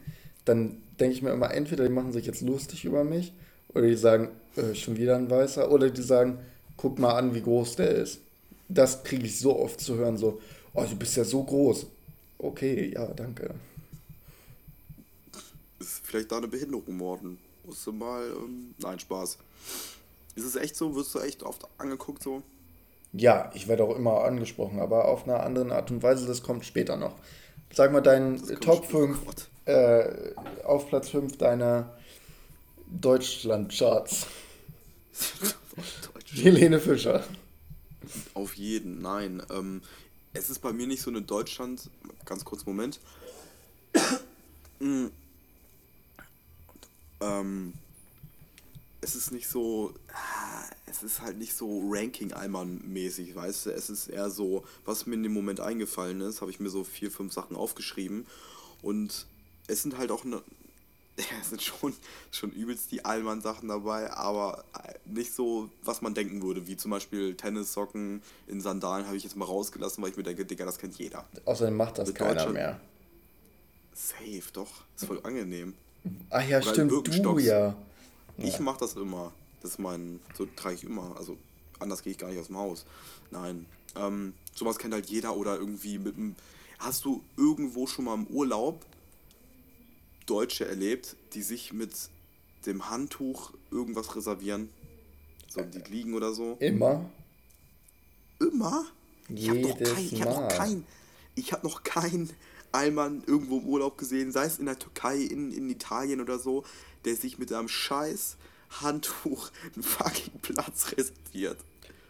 [0.46, 3.34] dann denke ich mir immer, entweder die machen sich jetzt lustig über mich
[3.74, 6.40] oder die sagen, äh, schon wieder ein Weißer, oder die sagen,
[6.78, 8.20] guck mal an, wie groß der ist.
[8.68, 10.42] Das kriege ich so oft zu hören, so,
[10.74, 11.86] oh, du bist ja so groß.
[12.38, 13.54] Okay, ja, danke.
[15.80, 17.38] Ist vielleicht da eine Behinderung, Morden.
[17.66, 19.38] Musst du mal, ähm, nein, Spaß.
[20.36, 20.96] Ist es echt so?
[20.96, 22.42] Wirst du echt oft angeguckt so?
[23.14, 26.66] Ja, ich werde auch immer angesprochen, aber auf einer anderen Art und Weise, das kommt
[26.66, 27.16] später noch.
[27.74, 29.20] Sag mal deinen Top 5,
[29.66, 31.98] äh, auf Platz 5 deiner
[32.88, 34.28] Deutschland-Charts.
[36.34, 37.24] Helene Fischer.
[38.34, 39.44] Auf jeden, nein.
[39.52, 39.82] Ähm,
[40.34, 41.90] es ist bei mir nicht so eine Deutschland.
[42.26, 43.00] Ganz kurz, Moment.
[47.22, 47.74] ähm,
[49.02, 49.94] es ist nicht so.
[50.86, 53.70] Es ist halt nicht so Ranking-Allmann-mäßig, weißt du?
[53.72, 56.84] Es ist eher so, was mir in dem Moment eingefallen ist, habe ich mir so
[56.84, 58.28] vier, fünf Sachen aufgeschrieben.
[58.82, 59.26] Und
[59.68, 60.24] es sind halt auch
[61.18, 61.94] ja, es sind schon,
[62.32, 66.92] schon übelst die Allmann-Sachen dabei, aber äh, nicht so, was man denken würde, wie zum
[66.92, 70.78] Beispiel Tennissocken in Sandalen habe ich jetzt mal rausgelassen, weil ich mir denke, Digga, das
[70.78, 71.26] kennt jeder.
[71.46, 72.80] Außerdem macht das Mit keiner mehr.
[73.94, 74.70] Safe, doch.
[74.96, 75.74] Ist voll angenehm.
[76.30, 77.76] Ach ja, Oder stimmt, du ja.
[78.44, 79.34] Ich mache das immer.
[79.62, 81.16] Das ist mein, so trage ich immer.
[81.18, 81.38] Also
[81.80, 82.86] anders gehe ich gar nicht aus dem Haus.
[83.30, 83.66] Nein.
[83.96, 86.36] Ähm, sowas kennt halt jeder oder irgendwie mit einem.
[86.80, 88.86] Hast du irgendwo schon mal im Urlaub
[90.26, 91.92] Deutsche erlebt, die sich mit
[92.66, 94.70] dem Handtuch irgendwas reservieren?
[95.48, 96.56] So, die liegen oder so?
[96.60, 97.10] Immer.
[98.40, 98.86] Immer?
[99.30, 100.86] Ich habe noch kein, ich habe noch kein,
[101.36, 102.30] ich habe noch kein
[102.72, 106.64] Allmann irgendwo im Urlaub gesehen, sei es in der Türkei, in, in Italien oder so,
[107.06, 108.38] der sich mit einem scheiß
[108.82, 111.58] Handtuch einen fucking Platz reserviert.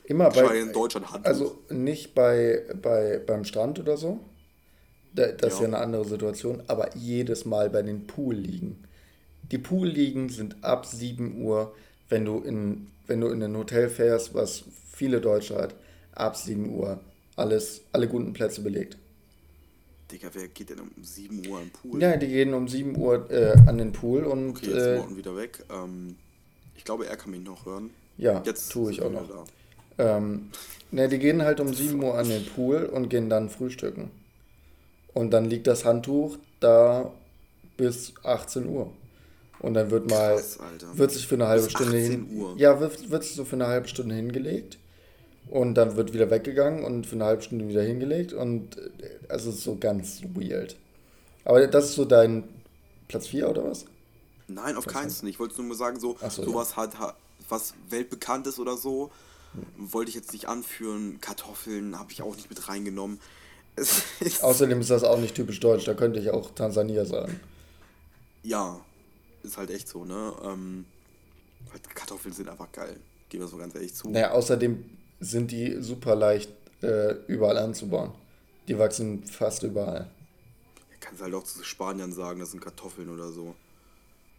[0.03, 1.29] Immer bei in Deutschland Handtuch.
[1.29, 4.19] Also nicht bei, bei beim Strand oder so,
[5.13, 5.47] das ja.
[5.47, 8.83] ist ja eine andere Situation, aber jedes Mal bei den Poolliegen.
[9.51, 11.73] Die Poolliegen sind ab 7 Uhr,
[12.09, 15.75] wenn du in, wenn du in ein Hotel fährst, was viele Deutsche hat,
[16.13, 16.99] ab 7 Uhr
[17.35, 18.97] alles, alle guten Plätze belegt.
[20.11, 22.01] Digga, wer geht denn um 7 Uhr am Pool?
[22.01, 24.51] Ja, die gehen um 7 Uhr äh, an den Pool und.
[24.51, 25.63] Okay, jetzt äh, Morten wieder weg.
[25.71, 26.15] Ähm,
[26.75, 27.91] ich glaube, er kann mich noch hören.
[28.17, 29.45] Ja, jetzt tue ich auch noch.
[29.97, 30.49] Ähm,
[30.91, 34.11] ne, die gehen halt um 7 Uhr an den Pool und gehen dann frühstücken.
[35.13, 37.11] Und dann liegt das Handtuch da
[37.77, 38.91] bis 18 Uhr.
[39.59, 40.57] Und dann wird mal, Krass,
[40.93, 42.55] wird sich für eine halbe bis Stunde hin, Uhr.
[42.57, 44.79] ja, wird, wird sich so für eine halbe Stunde hingelegt.
[45.49, 48.33] Und dann wird wieder weggegangen und für eine halbe Stunde wieder hingelegt.
[48.33, 50.75] Und äh, also es ist so ganz weird.
[51.43, 52.43] Aber das ist so dein
[53.07, 53.85] Platz 4 oder was?
[54.47, 55.29] Nein, auf keinen Fall.
[55.29, 56.77] Ich wollte nur mal sagen, so, so sowas ja.
[56.77, 57.15] hat,
[57.49, 59.11] was weltbekannt ist oder so,
[59.77, 61.19] wollte ich jetzt nicht anführen.
[61.21, 63.19] Kartoffeln habe ich auch nicht mit reingenommen.
[64.41, 67.39] Außerdem ist das auch nicht typisch deutsch, da könnte ich auch Tansania sagen.
[68.43, 68.79] Ja,
[69.43, 70.33] ist halt echt so, ne?
[70.43, 70.85] Ähm,
[71.95, 72.97] Kartoffeln sind einfach geil,
[73.29, 74.09] gehen wir so ganz ehrlich zu.
[74.09, 74.83] Naja, außerdem
[75.21, 78.11] sind die super leicht äh, überall anzubauen.
[78.67, 80.09] Die wachsen fast überall.
[80.89, 83.55] Ja, kannst halt auch zu Spaniern sagen, das sind Kartoffeln oder so.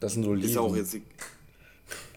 [0.01, 0.51] Das sind Oliven.
[0.51, 1.03] Ist auch jetzt die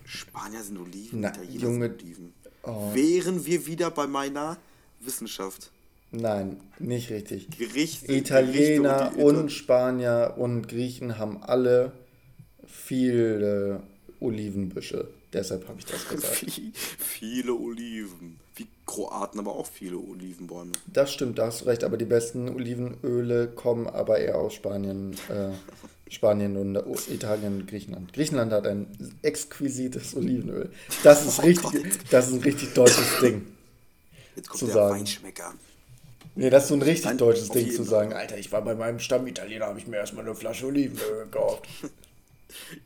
[0.05, 2.33] Spanier sind Oliven, Na, Italiener Junge, sind Oliven.
[2.63, 2.93] Oh.
[2.93, 4.57] Wären wir wieder bei meiner
[4.99, 5.71] Wissenschaft.
[6.11, 7.49] Nein, nicht richtig.
[7.49, 11.91] Gerichte, Italiener Gerichte und, und, Spanier und Griechen haben alle
[12.65, 13.83] viele
[14.19, 15.09] Olivenbüsche.
[15.33, 16.45] Deshalb habe ich das gesagt.
[16.97, 18.39] viele Oliven.
[18.55, 20.71] Wie Kroaten aber auch viele Olivenbäume.
[20.87, 25.13] Das stimmt, da hast du recht, aber die besten Olivenöle kommen aber eher aus Spanien,
[25.29, 25.51] äh,
[26.09, 28.13] Spanien und Italien und Griechenland.
[28.13, 28.87] Griechenland hat ein
[29.21, 30.69] exquisites Olivenöl.
[31.03, 31.99] Das ist oh richtig, Gott.
[32.11, 33.45] das ist ein richtig deutsches Ding.
[34.35, 34.99] Jetzt kommt zu der sagen.
[34.99, 35.53] Weinschmecker.
[36.35, 38.13] Nee, das ist so ein richtig Nein, deutsches Ding zu sagen.
[38.13, 41.67] Alter, ich war bei meinem Stammitaliener, habe ich mir erstmal eine Flasche Olivenöl gekauft.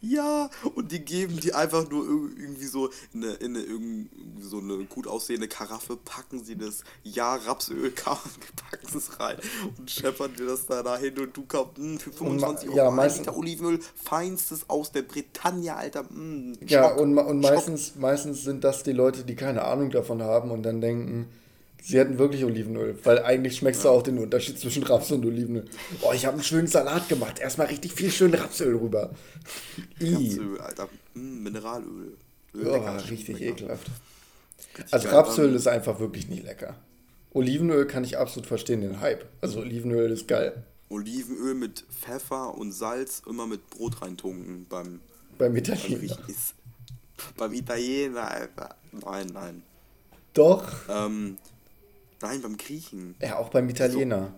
[0.01, 4.09] Ja, und die geben die einfach nur irgendwie so in eine, in eine, irgendwie
[4.41, 9.37] so eine gut aussehende Karaffe, packen sie das Ja Rapsöl, packen es rein
[9.77, 13.17] und scheppern dir das da dahin und du kaufst hm, für 25 Euro ja, ein
[13.17, 16.03] Liter Olivenöl, feinstes aus der Bretagne, Alter.
[16.03, 20.21] Mh, hm, ja, und, und meistens, meistens sind das die Leute, die keine Ahnung davon
[20.21, 21.27] haben und dann denken,
[21.81, 25.65] Sie hatten wirklich Olivenöl, weil eigentlich schmeckst du auch den Unterschied zwischen Raps und Olivenöl.
[26.01, 27.39] Oh, ich habe einen schönen Salat gemacht.
[27.39, 29.11] Erstmal richtig viel schön Rapsöl rüber.
[30.01, 30.89] Rapsöl, Alter.
[31.13, 32.17] Mm, Mineralöl.
[32.53, 33.89] Oh, richtig ekelhaft.
[34.77, 36.75] Richtig also Rapsöl ist einfach wirklich nicht lecker.
[37.31, 39.25] Olivenöl kann ich absolut verstehen, den Hype.
[39.41, 40.63] Also Olivenöl ist geil.
[40.89, 44.99] Olivenöl mit Pfeffer und Salz immer mit Brot reintunken beim,
[45.37, 46.17] beim Italiener.
[47.37, 48.75] Beim Italiener, Alter.
[48.91, 49.63] Nein, nein.
[50.33, 50.71] Doch.
[50.89, 51.37] Ähm,
[52.21, 53.15] Nein, beim Griechen.
[53.21, 54.33] Ja, auch beim Italiener.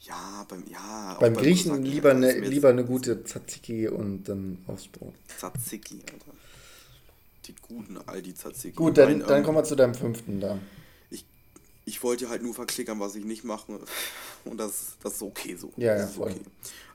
[0.00, 0.08] So.
[0.08, 1.16] Ja, beim, ja.
[1.20, 5.14] Beim Griechen beim lieber, eine, lieber eine gute Tzatziki und dann aufs Brot.
[5.26, 6.32] Tzatziki, Alter.
[7.46, 8.76] Die guten Aldi Tzatziki.
[8.76, 10.58] Gut, dann, Nein, dann ähm, kommen wir zu deinem fünften da.
[11.10, 11.24] Ich,
[11.84, 13.80] ich wollte halt nur verklickern, was ich nicht mache.
[14.44, 15.72] Und das, das ist okay so.
[15.76, 16.30] Ja, das ja, voll.
[16.30, 16.40] Okay.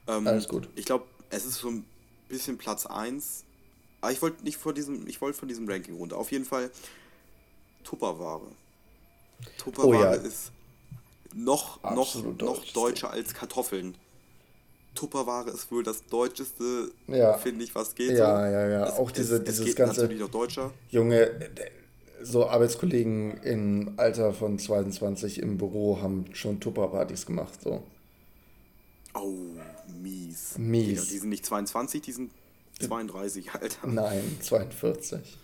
[0.08, 0.70] Ähm, Alles gut.
[0.76, 1.86] Ich glaube, es ist so ein
[2.30, 3.44] bisschen Platz 1.
[4.02, 6.18] Aber ich wollte nicht vor diesem, ich wollte von diesem Ranking runter.
[6.18, 6.72] Auf jeden Fall
[7.84, 8.48] Tupperware.
[9.58, 10.12] Tupperware oh, ja.
[10.12, 10.52] ist
[11.36, 13.96] noch, noch, noch deutscher als Kartoffeln.
[14.96, 17.34] Tupperware ist wohl das deutscheste, ja.
[17.38, 18.12] finde ich, was geht.
[18.12, 18.88] Ja, ja, ja.
[18.88, 20.10] Es, auch diese, es, dieses es ganze.
[20.90, 21.32] Junge,
[22.22, 27.84] so Arbeitskollegen im Alter von 22 im Büro haben schon Tupperpartys gemacht, so.
[29.16, 29.34] Oh,
[30.02, 30.58] mies.
[30.58, 31.06] Mies.
[31.06, 32.32] Die, die sind nicht 22, die sind
[32.80, 33.88] 32, Alter.
[33.88, 35.38] Nein, 42.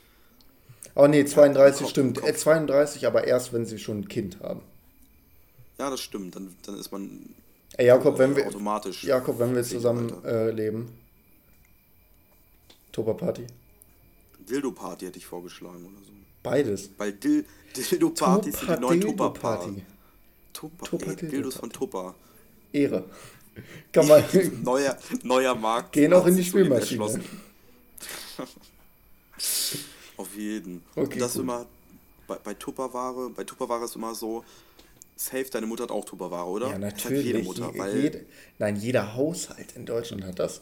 [0.95, 2.23] Oh nee, 32 ja, stimmt.
[2.23, 4.61] Äh, 32, aber erst, wenn sie schon ein Kind haben.
[5.77, 6.35] Ja, das stimmt.
[6.35, 7.33] Dann, dann ist man
[7.77, 9.05] Ey, Jakob, wenn wir, automatisch.
[9.05, 10.91] Jakob, wenn wir zusammen äh, leben.
[12.91, 13.47] Toba-Party.
[14.49, 16.11] Dildo-Party hätte ich vorgeschlagen oder so.
[16.43, 16.89] Beides.
[16.97, 19.83] Weil Dil Dildo-Partys sind die neuen Tupper-Party.
[20.51, 22.15] Tupper, Tupper Dildos von Tupper.
[22.73, 23.05] Ehre.
[23.93, 24.23] Kann man
[24.63, 25.93] neuer, neuer Markt.
[25.93, 27.07] Gehen auch in die Spielmaschine.
[30.19, 30.83] Auf jeden.
[30.95, 31.43] Okay, und das gut.
[31.43, 31.65] immer
[32.27, 34.43] bei, bei Tupperware, bei Tupperware ist immer so,
[35.15, 36.71] safe, deine Mutter hat auch Tupperware, oder?
[36.71, 37.25] Ja, natürlich.
[37.25, 38.25] Jede Mutter, weil jede,
[38.57, 40.61] nein, jeder Haushalt in Deutschland hat das.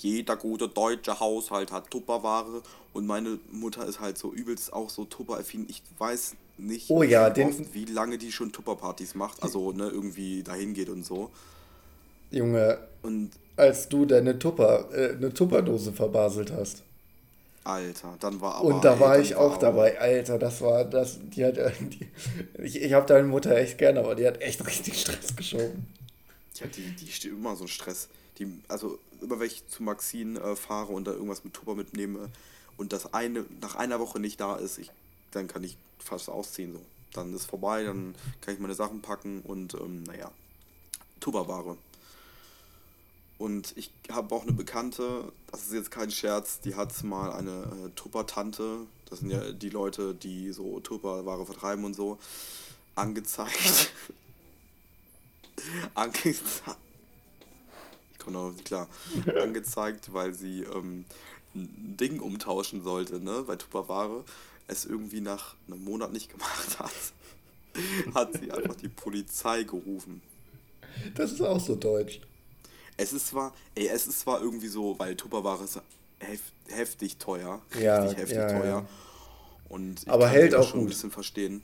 [0.00, 5.04] Jeder gute deutsche Haushalt hat Tupperware und meine Mutter ist halt so übelst auch so
[5.04, 5.66] Tupper-affin.
[5.68, 9.88] Ich weiß nicht, oh ja, wie, oft, wie lange die schon Tupper-Partys macht, also ne,
[9.88, 11.30] irgendwie dahin geht und so.
[12.30, 16.84] Junge, und als du deine Tupper, äh, eine Tupperdose verbaselt hast.
[17.64, 18.64] Alter, dann war aber.
[18.64, 22.08] Und da war ich auch dabei, Alter, das war das, die hat, die,
[22.62, 25.86] ich, ich habe deine Mutter echt gerne, aber die hat echt richtig Stress geschoben.
[26.54, 28.08] Ja, die, die steht immer so Stress.
[28.38, 32.30] Die, also, immer wenn ich zu Maxine äh, fahre und da irgendwas mit Tupper mitnehme
[32.78, 34.90] und das eine, nach einer Woche nicht da ist, ich,
[35.30, 36.80] dann kann ich fast ausziehen, so.
[37.12, 40.30] Dann ist vorbei, dann kann ich meine Sachen packen und, ähm, naja,
[41.18, 41.76] Tupperware.
[43.40, 47.86] Und ich habe auch eine Bekannte, das ist jetzt kein Scherz, die hat mal eine
[47.86, 52.18] äh, Tupper-Tante, das sind ja die Leute, die so Tupperware vertreiben und so,
[52.96, 53.92] angezeigt.
[55.94, 56.76] angezeigt.
[58.12, 58.88] Ich komme noch nicht klar.
[59.42, 61.06] angezeigt, weil sie ähm,
[61.54, 64.22] ein Ding umtauschen sollte, ne, bei Tupperware.
[64.66, 66.92] Es irgendwie nach einem Monat nicht gemacht hat.
[68.14, 70.20] hat sie einfach die Polizei gerufen.
[71.14, 72.20] Das ist auch so deutsch.
[73.00, 75.80] Es ist zwar, ey, es ist zwar irgendwie so, weil Tupperware ist
[76.18, 77.62] hef heftig teuer.
[77.80, 78.64] Ja, heftig, heftig ja, teuer.
[78.64, 78.86] Ja.
[79.70, 80.88] Und Aber hält auch schon gut.
[80.88, 81.62] ein bisschen verstehen.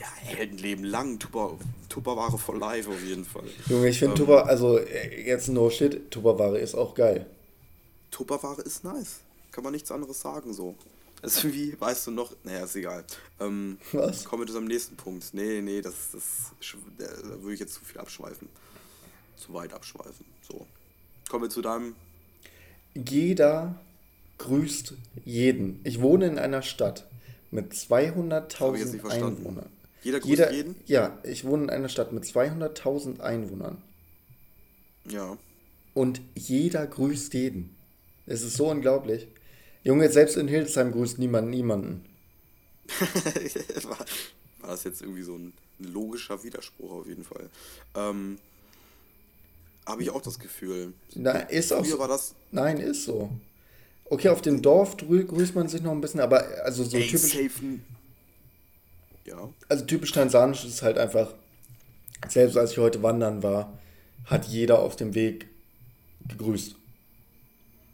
[0.00, 1.20] Ja, hält ein Leben lang.
[1.20, 1.56] Tupper,
[1.88, 3.44] Tupperware for life auf jeden Fall.
[3.68, 7.26] Junge, ich finde ähm, Tupper, also äh, jetzt no shit, Tupperware ist auch geil.
[8.10, 9.20] Tupperware ist nice.
[9.52, 10.74] Kann man nichts anderes sagen so.
[11.22, 13.04] Das ist wie, weißt du noch, naja, ist egal.
[13.38, 14.24] Ähm, Was?
[14.24, 15.32] Kommen wir zu unserem nächsten Punkt.
[15.34, 16.22] Nee, nee, das, das,
[16.98, 17.06] da
[17.42, 18.48] würde ich jetzt zu viel abschweifen
[19.38, 20.26] zu weit abschweifen.
[20.42, 20.66] So.
[21.28, 21.94] Kommen wir zu deinem.
[22.94, 23.78] Jeder
[24.38, 25.80] grüßt jeden.
[25.84, 27.06] Ich wohne in einer Stadt
[27.50, 29.70] mit 200.000 Einwohnern.
[30.02, 30.76] Jeder grüßt Jeder, jeden?
[30.86, 33.82] Ja, ich wohne in einer Stadt mit 200.000 Einwohnern.
[35.08, 35.36] Ja.
[35.94, 37.76] Und jeder grüßt jeden.
[38.26, 39.26] Es ist so unglaublich.
[39.82, 42.04] Junge, selbst in Hildesheim grüßt niemand niemanden.
[43.84, 43.98] war,
[44.60, 47.48] war, das jetzt irgendwie so ein logischer Widerspruch auf jeden Fall.
[47.94, 48.38] Ähm,
[49.88, 50.92] Habe ich auch das Gefühl.
[51.14, 51.98] Na, ist auch so.
[51.98, 52.34] war das.
[52.52, 53.30] Nein, ist so.
[54.04, 57.32] Okay, auf dem Dorf grüßt man sich noch ein bisschen, aber also so Ey, typisch.
[57.32, 57.78] Safe.
[59.24, 59.48] Ja.
[59.66, 61.32] Also typisch tanzanisch ist halt einfach,
[62.28, 63.78] selbst als ich heute wandern war,
[64.26, 65.48] hat jeder auf dem Weg
[66.28, 66.74] gegrüßt.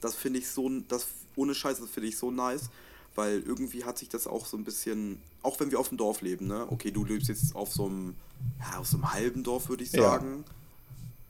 [0.01, 2.71] Das finde ich so, das ohne Scheiß, das finde ich so nice,
[3.15, 6.23] weil irgendwie hat sich das auch so ein bisschen, auch wenn wir auf dem Dorf
[6.23, 6.67] leben, ne?
[6.71, 8.17] Okay, du lebst jetzt auf so einem,
[8.59, 10.45] ja, auf so einem halben Dorf, würde ich sagen.
[10.47, 10.55] Ja.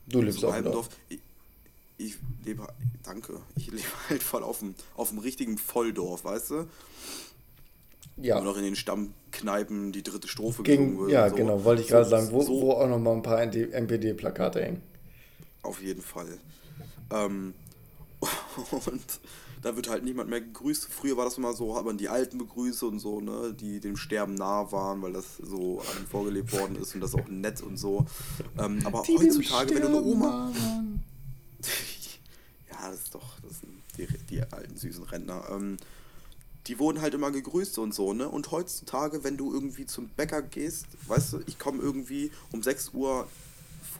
[0.07, 0.89] Du lebst so auf einem Dorf.
[1.09, 1.19] Ich,
[1.97, 2.67] ich lebe,
[3.03, 6.67] danke, ich lebe halt voll auf dem, auf dem richtigen Volldorf, weißt du?
[8.17, 8.39] Ja.
[8.39, 11.11] Und auch in den Stammkneipen die dritte Strophe gesungen wird.
[11.11, 11.35] Ja, so.
[11.35, 14.63] genau, wollte ich so, gerade sagen, wo, so, wo auch noch mal ein paar MPD-Plakate
[14.63, 14.81] hängen.
[15.63, 16.37] Auf jeden Fall.
[17.11, 17.53] Ähm,
[18.71, 19.19] und
[19.65, 20.89] da wird halt niemand mehr gegrüßt.
[20.91, 23.97] Früher war das immer so, hat man die Alten begrüßt und so, ne, die dem
[23.97, 27.77] Sterben nah waren, weil das so an vorgelebt worden ist und das auch nett und
[27.77, 28.05] so.
[28.59, 30.51] Ähm, aber die heutzutage, wenn du eine Oma.
[32.69, 35.43] ja, das ist doch, das sind die, die alten süßen Rentner.
[35.49, 35.77] Ähm,
[36.67, 38.29] die wurden halt immer gegrüßt und so, ne?
[38.29, 42.91] Und heutzutage, wenn du irgendwie zum Bäcker gehst, weißt du, ich komme irgendwie um 6
[42.93, 43.27] Uhr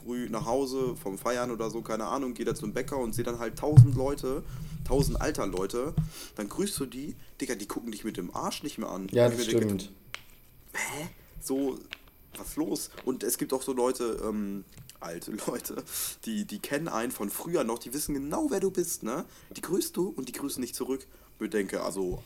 [0.04, 3.26] früh nach Hause vom Feiern oder so, keine Ahnung, gehe da zum Bäcker und sehe
[3.26, 4.44] dann halt tausend Leute,
[4.86, 5.94] tausend alter Leute,
[6.36, 9.08] dann grüßt du die, Digga, die gucken dich mit dem Arsch nicht mehr an.
[9.12, 9.64] Ja, das stimmt.
[9.64, 9.90] Denke,
[10.74, 11.10] hä?
[11.42, 11.78] So,
[12.38, 12.90] was los?
[13.04, 14.64] Und es gibt auch so Leute, ähm,
[15.00, 15.84] alte Leute,
[16.26, 19.26] die, die kennen einen von früher noch, die wissen genau, wer du bist, ne?
[19.56, 21.06] Die grüßt du und die grüßen nicht zurück.
[21.40, 22.24] Ich denke, also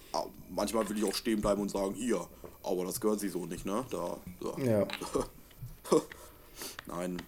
[0.50, 2.28] manchmal will ich auch stehen bleiben und sagen, hier,
[2.62, 3.86] aber das gehört sie so nicht, ne?
[3.90, 4.62] Da, da.
[4.64, 4.88] Ja.
[6.86, 7.22] Nein,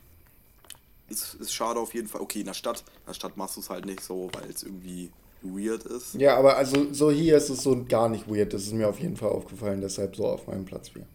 [1.09, 2.21] ist, ist schade auf jeden Fall.
[2.21, 4.63] Okay, in der Stadt, in der Stadt machst du es halt nicht so, weil es
[4.63, 5.11] irgendwie
[5.41, 6.15] weird ist.
[6.15, 8.53] Ja, aber also so hier ist es so gar nicht weird.
[8.53, 11.05] Das ist mir auf jeden Fall aufgefallen, deshalb so auf meinem Platz 4.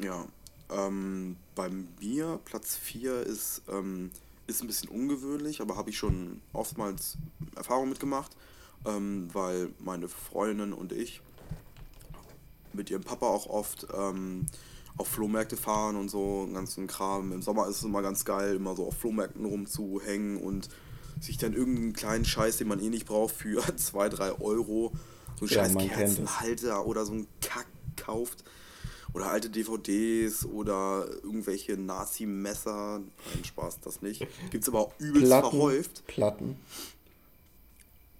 [0.00, 0.26] Ja,
[0.70, 1.70] ähm, bei
[2.00, 4.10] mir Platz 4 ist, ähm,
[4.46, 7.16] ist ein bisschen ungewöhnlich, aber habe ich schon oftmals
[7.56, 8.32] Erfahrung mitgemacht,
[8.86, 11.20] ähm, weil meine Freundin und ich
[12.72, 14.46] mit ihrem Papa auch oft ähm,
[14.98, 17.32] auf Flohmärkte fahren und so, ganzen Kram.
[17.32, 20.68] Im Sommer ist es immer ganz geil, immer so auf Flohmärkten rumzuhängen und
[21.20, 24.92] sich dann irgendeinen kleinen Scheiß, den man eh nicht braucht, für 2, 3 Euro,
[25.38, 28.44] so einen ja, scheiß Kerzenhalter oder so einen Kack kauft.
[29.14, 32.98] Oder alte DVDs oder irgendwelche Nazi-Messer.
[32.98, 34.26] Nein, Spaß, das nicht.
[34.50, 36.06] Gibt es aber auch übelst Platten, verhäuft.
[36.06, 36.56] Platten.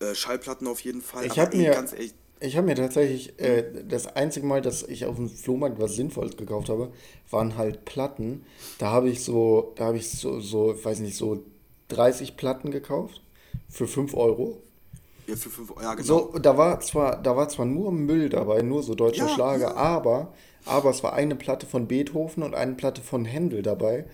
[0.01, 1.27] Äh, Schallplatten auf jeden Fall.
[1.27, 5.05] Ich habe mir, ganz ehrlich, ich habe mir tatsächlich, äh, das einzige Mal, dass ich
[5.05, 6.91] auf dem Flohmarkt was Sinnvolles gekauft habe,
[7.31, 8.47] waren halt Platten.
[8.79, 11.45] Da habe ich so, da habe ich so, so, ich weiß nicht, so
[11.89, 13.21] 30 Platten gekauft
[13.69, 14.61] für 5 Euro.
[15.27, 16.07] Ja, für 5 Euro, ja, genau.
[16.07, 19.71] So, da war zwar, da war zwar nur Müll dabei, nur so deutscher ja, Schlager,
[19.71, 19.77] ja.
[19.77, 20.33] aber,
[20.65, 24.05] aber es war eine Platte von Beethoven und eine Platte von Händel dabei.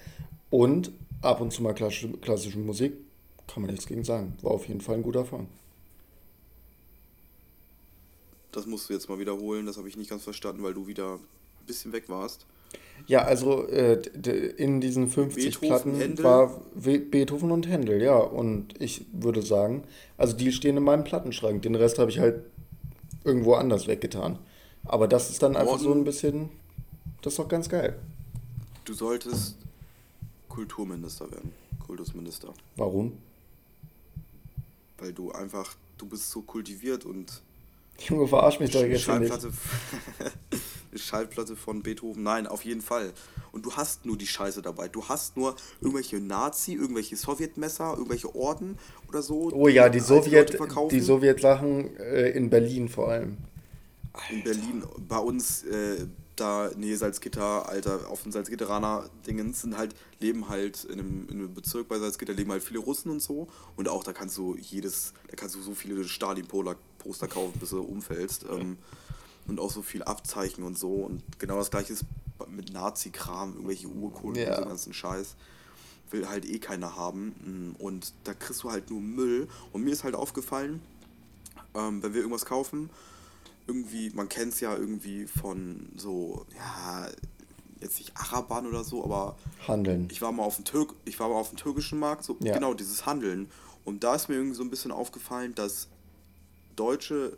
[0.51, 2.95] Und ab und zu mal klassische, klassische Musik,
[3.47, 4.37] kann man nichts gegen sagen.
[4.43, 5.49] War auf jeden Fall ein guter Fang.
[8.53, 11.15] Das musst du jetzt mal wiederholen, das habe ich nicht ganz verstanden, weil du wieder
[11.15, 12.45] ein bisschen weg warst.
[13.07, 14.01] Ja, also äh,
[14.57, 16.25] in diesen 50 Beethoven, Platten Händel.
[16.25, 18.17] war Beethoven und Händel, ja.
[18.17, 19.85] Und ich würde sagen,
[20.17, 21.63] also die stehen in meinem Plattenschrank.
[21.63, 22.45] Den Rest habe ich halt
[23.25, 24.39] irgendwo anders weggetan.
[24.85, 26.51] Aber das ist dann einfach Morten, so ein bisschen,
[27.23, 27.99] das ist doch ganz geil.
[28.85, 29.57] Du solltest
[30.49, 31.53] Kulturminister werden,
[31.87, 32.53] Kultusminister.
[32.77, 33.13] Warum?
[34.99, 37.43] Weil du einfach, du bist so kultiviert und
[38.09, 39.33] Junge, verarsch mich doch jetzt nicht.
[40.95, 43.13] Schallplatte von Beethoven, nein, auf jeden Fall.
[43.53, 44.89] Und du hast nur die Scheiße dabei.
[44.89, 48.79] Du hast nur irgendwelche Nazi, irgendwelche Sowjetmesser, irgendwelche Orden
[49.09, 49.51] oder so.
[49.53, 50.59] Oh ja, die Sowjet,
[50.91, 53.37] die Sowjet-Sachen äh, in Berlin vor allem.
[54.31, 59.95] In Berlin, bei uns, äh, da Nähe Salzgitter, Alter, auf dem Salzgitteraner Dingens sind halt,
[60.21, 63.49] leben halt in einem, in einem Bezirk bei Salzgitter, leben halt viele Russen und so.
[63.77, 67.81] Und auch da kannst du jedes, da kannst du so viele Stalin-Poster kaufen, bis du
[67.81, 68.45] umfällst.
[68.51, 68.77] Ähm,
[69.47, 70.93] und auch so viel Abzeichen und so.
[70.93, 72.05] Und genau das gleiche ist
[72.49, 74.51] mit Nazi-Kram, irgendwelche Urkunden ja.
[74.51, 75.37] und so ganzen Scheiß.
[76.11, 77.75] Will halt eh keiner haben.
[77.79, 79.49] Und da kriegst du halt nur Müll.
[79.73, 80.81] Und mir ist halt aufgefallen,
[81.75, 82.91] ähm, wenn wir irgendwas kaufen,
[83.67, 87.09] irgendwie, man kennt es ja irgendwie von so, ja,
[87.81, 89.37] jetzt nicht Arabern oder so, aber
[89.67, 90.09] Handeln.
[90.11, 92.55] Ich war mal auf dem Türk, ich war mal auf dem türkischen Markt, so ja.
[92.55, 93.51] genau dieses Handeln.
[93.85, 95.89] Und da ist mir irgendwie so ein bisschen aufgefallen, dass
[96.77, 97.37] Deutsche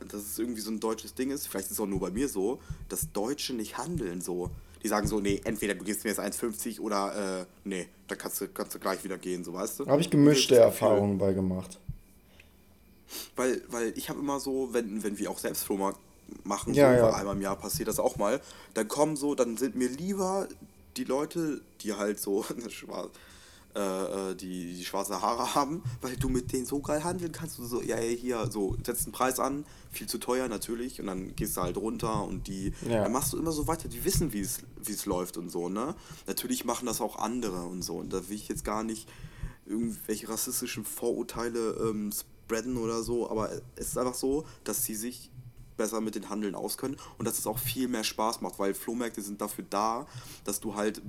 [0.00, 2.28] dass es irgendwie so ein deutsches Ding ist, vielleicht ist es auch nur bei mir
[2.28, 4.50] so, dass Deutsche nicht handeln so.
[4.82, 8.40] Die sagen so, nee, entweder du gibst mir jetzt 1,50 oder äh, nee, dann kannst
[8.40, 9.86] du, kannst du gleich wieder gehen, so weißt du.
[9.86, 11.78] Habe ich gemischte Erfahrungen bei gemacht.
[13.34, 15.98] Weil, weil ich habe immer so, wenn, wenn wir auch selbst Flohmarkt
[16.44, 17.14] machen, ja, so, ja.
[17.14, 18.40] einmal im Jahr passiert das auch mal,
[18.74, 20.48] dann kommen so, dann sind mir lieber
[20.96, 22.44] die Leute, die halt so
[23.76, 27.58] äh, äh, die, die schwarze Haare haben, weil du mit denen so geil handeln kannst.
[27.58, 31.36] Du so, ja, hier, so, setzt einen Preis an, viel zu teuer natürlich, und dann
[31.36, 33.02] gehst du halt runter und die, ja.
[33.02, 35.94] dann machst du immer so weiter, die wissen, wie es läuft und so, ne?
[36.26, 39.10] Natürlich machen das auch andere und so, und da will ich jetzt gar nicht
[39.66, 45.30] irgendwelche rassistischen Vorurteile ähm, spreaden oder so, aber es ist einfach so, dass sie sich
[45.76, 49.20] besser mit den Handeln auskennen und dass es auch viel mehr Spaß macht, weil Flohmärkte
[49.20, 50.06] sind dafür da,
[50.44, 51.02] dass du halt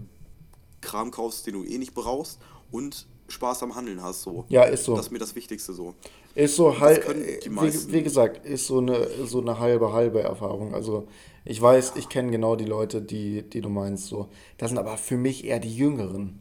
[0.82, 2.39] Kram kaufst, den du eh nicht brauchst
[2.72, 4.22] und Spaß am Handeln hast.
[4.22, 4.45] So.
[4.49, 4.95] Ja, ist so.
[4.95, 5.93] Das ist mir das Wichtigste so.
[6.36, 10.74] Ist so halb, wie, wie, gesagt, ist so eine, so eine halbe, halbe Erfahrung.
[10.74, 11.07] Also
[11.45, 11.97] ich weiß, ja.
[11.97, 14.07] ich kenne genau die Leute, die, die du meinst.
[14.07, 14.30] So.
[14.57, 16.39] Das sind aber für mich eher die Jüngeren.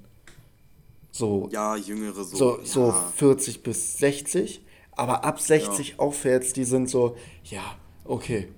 [1.13, 2.37] So, ja, Jüngere so.
[2.37, 2.65] So, ja.
[2.65, 4.63] so 40 bis 60.
[4.93, 5.99] Aber ab 60 ja.
[5.99, 7.63] aufwärts, die sind so, ja,
[8.05, 8.49] okay.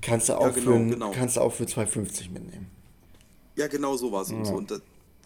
[0.00, 1.10] Kannst du auch, ja, genau, für, genau.
[1.12, 2.70] Kannst du auch für 2,50 mitnehmen.
[3.56, 4.32] Ja, genau so war es.
[4.32, 4.54] Und, so.
[4.54, 4.82] und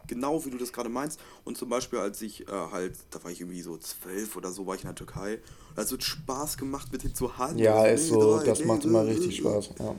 [0.06, 1.20] genau wie du das gerade meinst.
[1.44, 4.66] Und zum Beispiel, als ich äh, halt, da war ich irgendwie so zwölf oder so,
[4.66, 5.38] war ich in der Türkei.
[5.76, 7.58] Hat es Spaß gemacht, mit denen zu handeln.
[7.58, 9.70] Ja, also, ist so, das macht immer richtig Spaß.
[9.78, 9.94] Ja.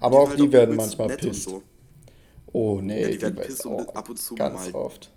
[0.00, 1.44] Aber auch halt die werden manchmal pisst.
[1.44, 1.62] So.
[2.52, 5.10] Oh nee, ja, die, die werden pisst und ab und zu ganz mal oft.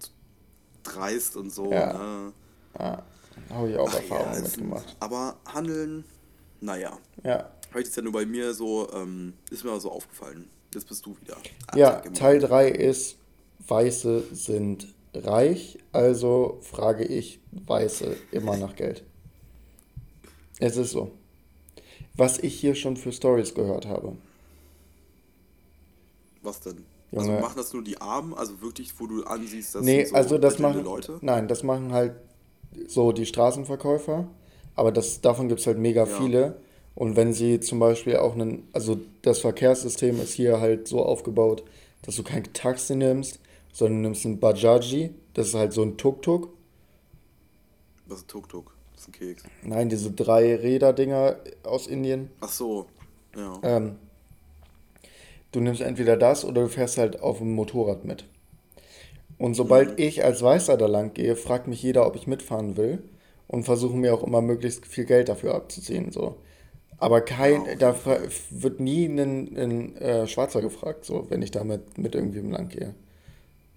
[0.84, 1.72] dreist und so.
[1.72, 1.94] Ja.
[1.94, 2.34] Ne?
[2.80, 3.04] ja.
[3.50, 4.96] Habe ich auch Ach, Erfahrungen ja, mitgemacht.
[5.00, 6.04] Aber handeln,
[6.62, 6.98] naja.
[7.24, 7.50] Ja.
[7.74, 10.50] Heute ist ja nur bei mir so, ähm, ist mir so aufgefallen.
[10.74, 11.38] Jetzt bist du wieder.
[11.76, 13.16] Ja, Teil 3 ist,
[13.68, 19.04] Weiße sind reich, also frage ich Weiße immer nach Geld.
[20.60, 21.12] Es ist so.
[22.16, 24.14] Was ich hier schon für Stories gehört habe.
[26.42, 26.86] Was denn?
[27.12, 27.38] Also Junge.
[27.38, 30.38] Also machen das nur die Armen, also wirklich, wo du ansiehst, dass nee, so also
[30.38, 31.18] das machen Leute?
[31.22, 32.14] Nein, das machen halt
[32.88, 34.28] so die Straßenverkäufer,
[34.76, 36.18] aber das, davon gibt es halt mega ja.
[36.18, 36.62] viele.
[36.96, 41.64] Und wenn sie zum Beispiel auch einen, also das Verkehrssystem ist hier halt so aufgebaut,
[42.02, 43.40] dass du kein Taxi nimmst,
[43.72, 46.50] sondern du nimmst ein Bajaji, das ist halt so ein Tuk-Tuk.
[48.08, 48.74] Was ist ein Tuk-Tuk?
[48.92, 49.44] Das ist ein Keks.
[49.64, 52.30] Nein, diese drei Räder-Dinger aus Indien.
[52.42, 52.88] Ach so,
[53.36, 53.60] ja.
[53.64, 53.96] Ähm,
[55.52, 58.26] du nimmst entweder das oder du fährst halt auf dem Motorrad mit.
[59.38, 60.04] Und sobald mhm.
[60.04, 63.02] ich als Weißer da lang gehe, fragt mich jeder, ob ich mitfahren will
[63.48, 66.12] und versuchen mir auch immer möglichst viel Geld dafür abzuziehen.
[66.12, 66.36] So.
[66.98, 67.96] Aber kein, ja, da
[68.50, 72.94] wird nie ein, ein äh, Schwarzer gefragt, so, wenn ich damit mit irgendwem lang gehe.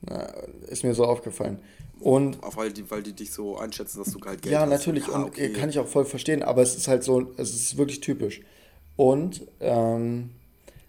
[0.08, 0.22] Na,
[0.68, 1.58] ist mir so aufgefallen.
[2.00, 4.70] Und auch weil die, weil die dich so einschätzen, dass du halt Geld ja, hast.
[4.70, 5.50] Natürlich, ja, natürlich.
[5.50, 8.40] Und kann ich auch voll verstehen, aber es ist halt so, es ist wirklich typisch.
[8.96, 10.30] Und ähm,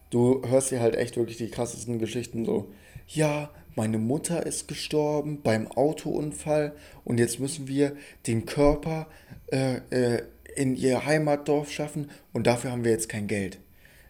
[0.09, 2.71] du hörst dir halt echt wirklich die krassesten Geschichten so.
[3.07, 6.73] Ja, meine Mutter ist gestorben beim Autounfall
[7.05, 7.95] und jetzt müssen wir
[8.27, 9.07] den Körper
[9.51, 10.23] äh, äh,
[10.55, 13.57] in ihr Heimatdorf schaffen und dafür haben wir jetzt kein Geld.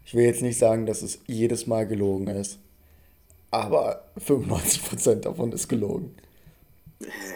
[0.06, 2.60] Ich will jetzt nicht sagen, dass es jedes Mal gelogen ist,
[3.54, 6.16] aber 95% davon ist gelogen.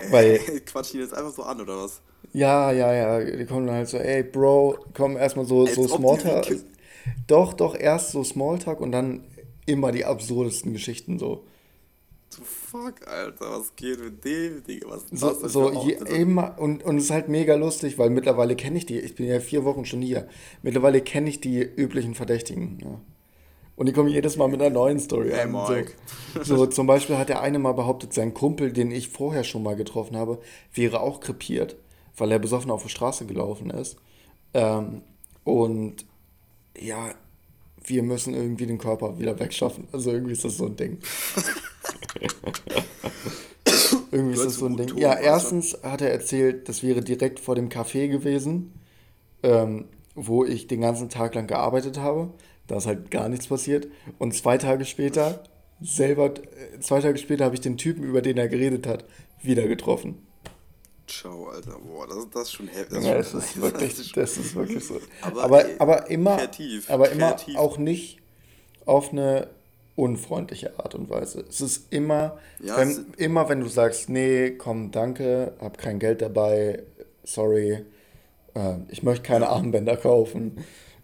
[0.10, 0.40] Weil.
[0.66, 2.02] Quatsch die jetzt einfach so an, oder was?
[2.34, 3.24] Ja, ja, ja.
[3.24, 6.48] Die kommen dann halt so, ey, Bro, komm erstmal so, so Smalltalk.
[7.28, 9.24] Doch, doch, erst so Smalltalk und dann
[9.66, 11.46] immer die absurdesten Geschichten so
[12.38, 16.58] the fuck, Alter, was geht mit dem, Digga, was ist so, das so je, immer,
[16.60, 19.40] und, und es ist halt mega lustig, weil mittlerweile kenne ich die, ich bin ja
[19.40, 20.28] vier Wochen schon hier,
[20.62, 23.00] mittlerweile kenne ich die üblichen Verdächtigen, ja.
[23.78, 25.86] Und die kommen jedes Mal mit einer neuen Story hey, an.
[26.44, 29.62] So, so, zum Beispiel hat der eine mal behauptet, sein Kumpel, den ich vorher schon
[29.62, 30.40] mal getroffen habe,
[30.74, 31.76] wäre auch krepiert,
[32.18, 33.98] weil er besoffen auf der Straße gelaufen ist.
[34.56, 35.04] Ähm,
[35.44, 36.06] und
[36.76, 37.14] ja,
[37.86, 39.88] wir müssen irgendwie den Körper wieder wegschaffen.
[39.92, 40.98] Also irgendwie ist das so ein Ding.
[44.12, 44.98] irgendwie ist das so ein Ding.
[44.98, 48.74] Ja, erstens hat er erzählt, das wäre direkt vor dem Café gewesen,
[49.44, 52.32] ähm, wo ich den ganzen Tag lang gearbeitet habe.
[52.68, 53.88] Da ist halt gar nichts passiert.
[54.18, 55.44] Und zwei Tage später,
[55.82, 59.06] selber, äh, zwei Tage später habe ich den Typen, über den er geredet hat,
[59.42, 60.22] wieder getroffen.
[61.08, 61.80] Ciao, Alter.
[61.80, 63.04] Boah, das, das ist schon heftig.
[63.04, 65.00] Ja, das, ist wirklich, das ist wirklich so.
[65.22, 67.56] Aber, aber, ey, aber immer, kreativ, aber immer kreativ.
[67.56, 68.20] auch nicht
[68.86, 69.48] auf eine
[69.96, 71.46] unfreundliche Art und Weise.
[71.50, 76.00] Es ist immer, ja, wenn, es immer wenn du sagst, nee, komm, danke, hab kein
[76.00, 76.84] Geld dabei,
[77.24, 77.86] sorry,
[78.54, 79.50] äh, ich möchte keine.
[79.50, 80.64] Armbänder kaufen,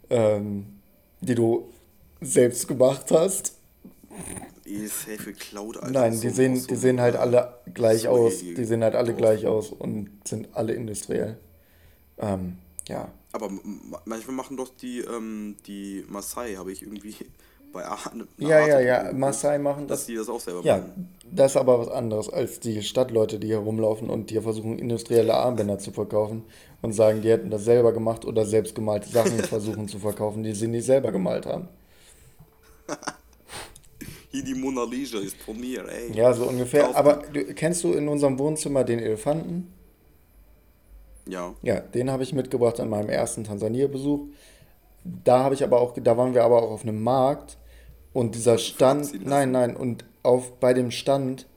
[0.09, 0.79] ähm,
[1.23, 1.69] die du
[2.21, 3.53] selbst gemacht hast.
[4.65, 5.91] Safe Cloud, Alter.
[5.91, 8.39] Nein, die sehen, so die sehen halt alle gleich aus.
[8.39, 11.37] Die sehen halt alle gleich aus und sind alle industriell.
[12.17, 12.57] Ähm,
[12.87, 13.11] Ja.
[13.31, 13.49] Aber
[14.05, 17.15] manchmal machen doch die, ähm, die Maasai, habe ich irgendwie
[17.73, 18.27] bei Arne.
[18.37, 20.01] Ja, ja, ja, Maasai machen das.
[20.01, 21.09] Dass die das auch selber ja, machen.
[21.23, 24.79] Ja, das ist aber was anderes als die Stadtleute, die hier rumlaufen und hier versuchen,
[24.79, 26.43] industrielle Armbänder zu verkaufen
[26.81, 30.53] und sagen, die hätten das selber gemacht oder selbst gemalte Sachen versuchen zu verkaufen, die
[30.53, 31.67] sie nicht selber gemalt haben.
[34.29, 36.11] Hier die Mona Lisa ist von mir, ey.
[36.15, 36.95] Ja, so ungefähr.
[36.95, 39.71] Aber du, kennst du in unserem Wohnzimmer den Elefanten?
[41.27, 41.53] Ja.
[41.61, 44.21] Ja, den habe ich mitgebracht an meinem ersten Tansania-Besuch.
[45.03, 47.57] Da habe ich aber auch, da waren wir aber auch auf einem Markt
[48.13, 51.47] und dieser Stand, nein, nein, und auf bei dem Stand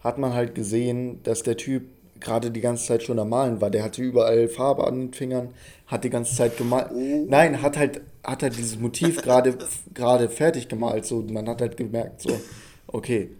[0.00, 1.84] hat man halt gesehen, dass der Typ
[2.20, 3.70] gerade die ganze Zeit schon am Malen war.
[3.70, 5.54] Der hatte überall Farbe an den Fingern,
[5.86, 6.90] hat die ganze Zeit gemalt.
[6.92, 7.26] Oh.
[7.28, 9.56] Nein, hat halt, hat halt dieses Motiv gerade
[9.92, 11.04] gerade fertig gemalt.
[11.04, 12.40] So, man hat halt gemerkt, so,
[12.86, 13.30] okay,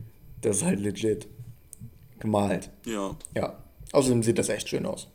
[0.42, 1.26] das ist halt legit
[2.18, 2.70] gemalt.
[2.84, 3.16] Ja.
[3.34, 3.56] Ja.
[3.92, 5.08] Außerdem sieht das echt schön aus.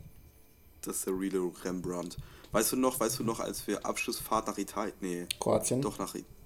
[0.81, 2.17] Das ist der reale Rembrandt.
[2.51, 5.25] Weißt du noch, weißt du noch, als wir Abschlussfahrt nach Italien, nee.
[5.39, 5.81] Kroatien?
[5.81, 6.40] Doch nach Italien.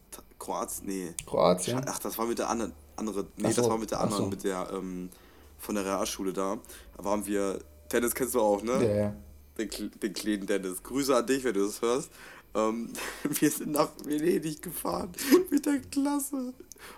[0.46, 1.14] Kroatien, nee.
[1.26, 1.82] Kroatien?
[1.88, 3.62] Ach, das war mit der anderen, andere, nee, so.
[3.62, 4.30] das war mit der anderen, so.
[4.30, 5.10] mit der, ähm,
[5.58, 6.58] von der Realschule da.
[6.96, 7.60] Da waren wir,
[7.91, 8.74] Dennis kennst du auch, ne?
[8.86, 9.16] Ja, ja.
[9.58, 10.84] Den, den kleinen Dennis.
[10.84, 12.12] Grüße an dich, wenn du das hörst.
[12.56, 12.89] Ähm,
[13.24, 15.12] wir sind nach Venedig gefahren
[15.51, 16.53] mit der Klasse.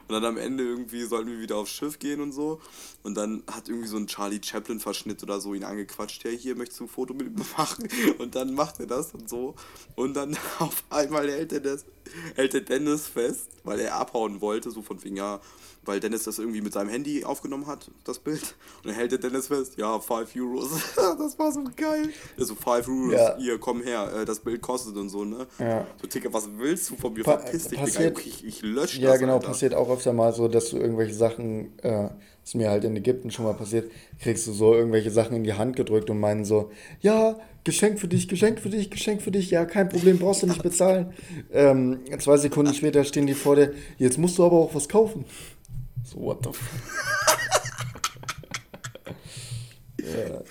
[0.08, 2.60] Und dann am Ende irgendwie sollten wir wieder aufs Schiff gehen und so.
[3.04, 6.24] Und dann hat irgendwie so ein Charlie Chaplin-Verschnitt oder so ihn angequatscht.
[6.24, 7.88] Ja, hier möchtest du ein Foto mit ihm machen?
[8.20, 9.56] Und dann macht er das und so.
[9.96, 11.86] Und dann auf einmal hält er, das,
[12.36, 15.40] hält er Dennis fest, weil er abhauen wollte, so von wegen, ja,
[15.88, 18.56] weil Dennis das irgendwie mit seinem Handy aufgenommen hat, das Bild.
[18.78, 20.72] Und dann hält der Dennis fest, ja, 5 Euros.
[20.96, 22.10] das war so geil.
[22.38, 23.38] Also 5 Euros, ja.
[23.38, 25.47] hier, komm her, äh, das Bild kostet und so, ne?
[25.60, 25.88] Ja.
[26.02, 27.24] So, Ticker, was willst du von mir?
[27.24, 29.48] Pa Verpiss dich, passiert, Ich, ich lösche ja, das, Ja, genau, Alter.
[29.48, 32.10] passiert auch öfter mal so, dass du irgendwelche Sachen, äh,
[32.44, 33.92] ist mir halt in Ägypten schon mal passiert,
[34.22, 36.72] kriegst du so irgendwelche Sachen in die Hand gedrückt und meinen so,
[37.02, 40.48] ja, Geschenk für dich, Geschenk für dich, Geschenk für dich, ja, kein Problem, brauchst du
[40.48, 41.14] nicht bezahlen.
[41.52, 45.26] Ähm, zwei Sekunden später stehen die vor dir, jetzt musst du aber auch was kaufen.
[46.06, 46.52] So, what the
[50.04, 50.42] ja.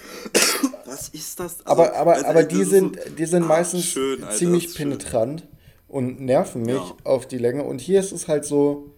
[0.86, 1.64] Was ist das?
[1.66, 4.74] Also, aber aber, also, aber die, sind, so, die sind ah, meistens schön, Alter, ziemlich
[4.74, 5.48] penetrant schön.
[5.88, 6.96] und nerven mich ja.
[7.04, 7.64] auf die Länge.
[7.64, 8.92] Und hier ist es halt so,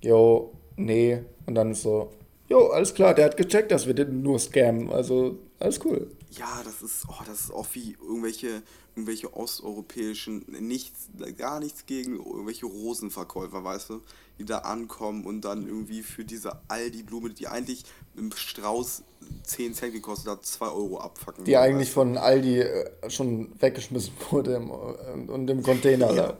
[0.00, 1.22] jo, nee.
[1.46, 2.12] Und dann ist so,
[2.48, 4.90] jo, alles klar, der hat gecheckt, dass wir den nur scammen.
[4.90, 6.10] Also, alles cool.
[6.30, 8.62] Ja, das ist, oh, das ist auch wie irgendwelche,
[8.96, 14.02] irgendwelche osteuropäischen, nichts, gar nichts gegen irgendwelche Rosenverkäufer, weißt du,
[14.38, 17.84] die da ankommen und dann irgendwie für diese Aldi-Blume, die eigentlich
[18.16, 19.04] im Strauß
[19.44, 21.44] 10 Cent gekostet hat, 2 Euro abfacken.
[21.44, 26.36] Die eigentlich von Aldi äh, schon weggeschmissen wurde im, äh, und im Container lag.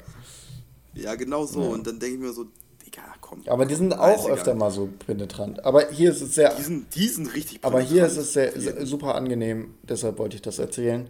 [0.94, 1.62] Ja, genau so.
[1.62, 1.68] Ja.
[1.68, 2.46] Und dann denke ich mir so,
[2.84, 3.42] Digga, komm.
[3.46, 5.64] Aber die sind auch öfter mal so penetrant.
[5.64, 6.54] Aber hier ist es sehr.
[6.54, 7.84] Die sind, die sind richtig penetrant.
[7.84, 11.08] Aber hier ist es sehr, sehr, super angenehm, deshalb wollte ich das erzählen.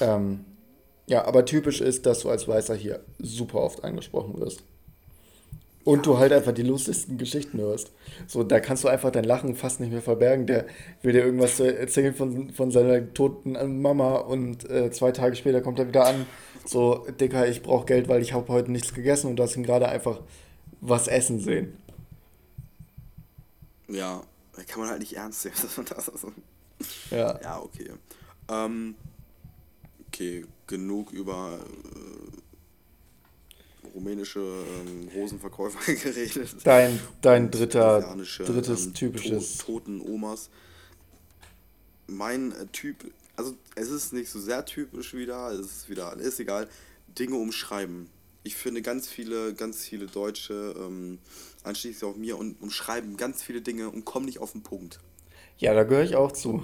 [0.00, 0.44] Ähm,
[1.06, 4.62] ja, aber typisch ist, dass du als Weißer hier super oft angesprochen wirst.
[5.88, 7.92] Und du halt einfach die lustigsten Geschichten hörst.
[8.26, 10.46] So, da kannst du einfach dein Lachen fast nicht mehr verbergen.
[10.46, 10.66] Der
[11.00, 15.78] will dir irgendwas erzählen von, von seiner toten Mama und äh, zwei Tage später kommt
[15.78, 16.26] er wieder an.
[16.66, 19.62] So, Dicker, ich brauche Geld, weil ich habe heute nichts gegessen und du hast ihn
[19.62, 20.20] gerade einfach
[20.82, 21.74] was essen sehen.
[23.88, 24.20] Ja,
[24.66, 25.54] kann man halt nicht ernst sehen.
[27.10, 27.40] ja.
[27.40, 27.92] Ja, okay.
[28.50, 28.94] Ähm,
[30.06, 32.47] okay, genug über äh,
[33.98, 36.56] rumänische ähm, Rosenverkäufer geredet.
[36.64, 39.58] Dein, dein dritter, drittes ähm, typisches.
[39.58, 40.50] To toten Omas.
[42.06, 46.40] Mein äh, Typ, also es ist nicht so sehr typisch wieder, es ist wieder, ist
[46.40, 46.68] egal,
[47.18, 48.08] Dinge umschreiben.
[48.44, 51.18] Ich finde ganz viele, ganz viele Deutsche, ähm,
[51.64, 55.00] anschließend auch mir, und umschreiben ganz viele Dinge und kommen nicht auf den Punkt.
[55.58, 56.62] Ja, da gehöre ich auch zu.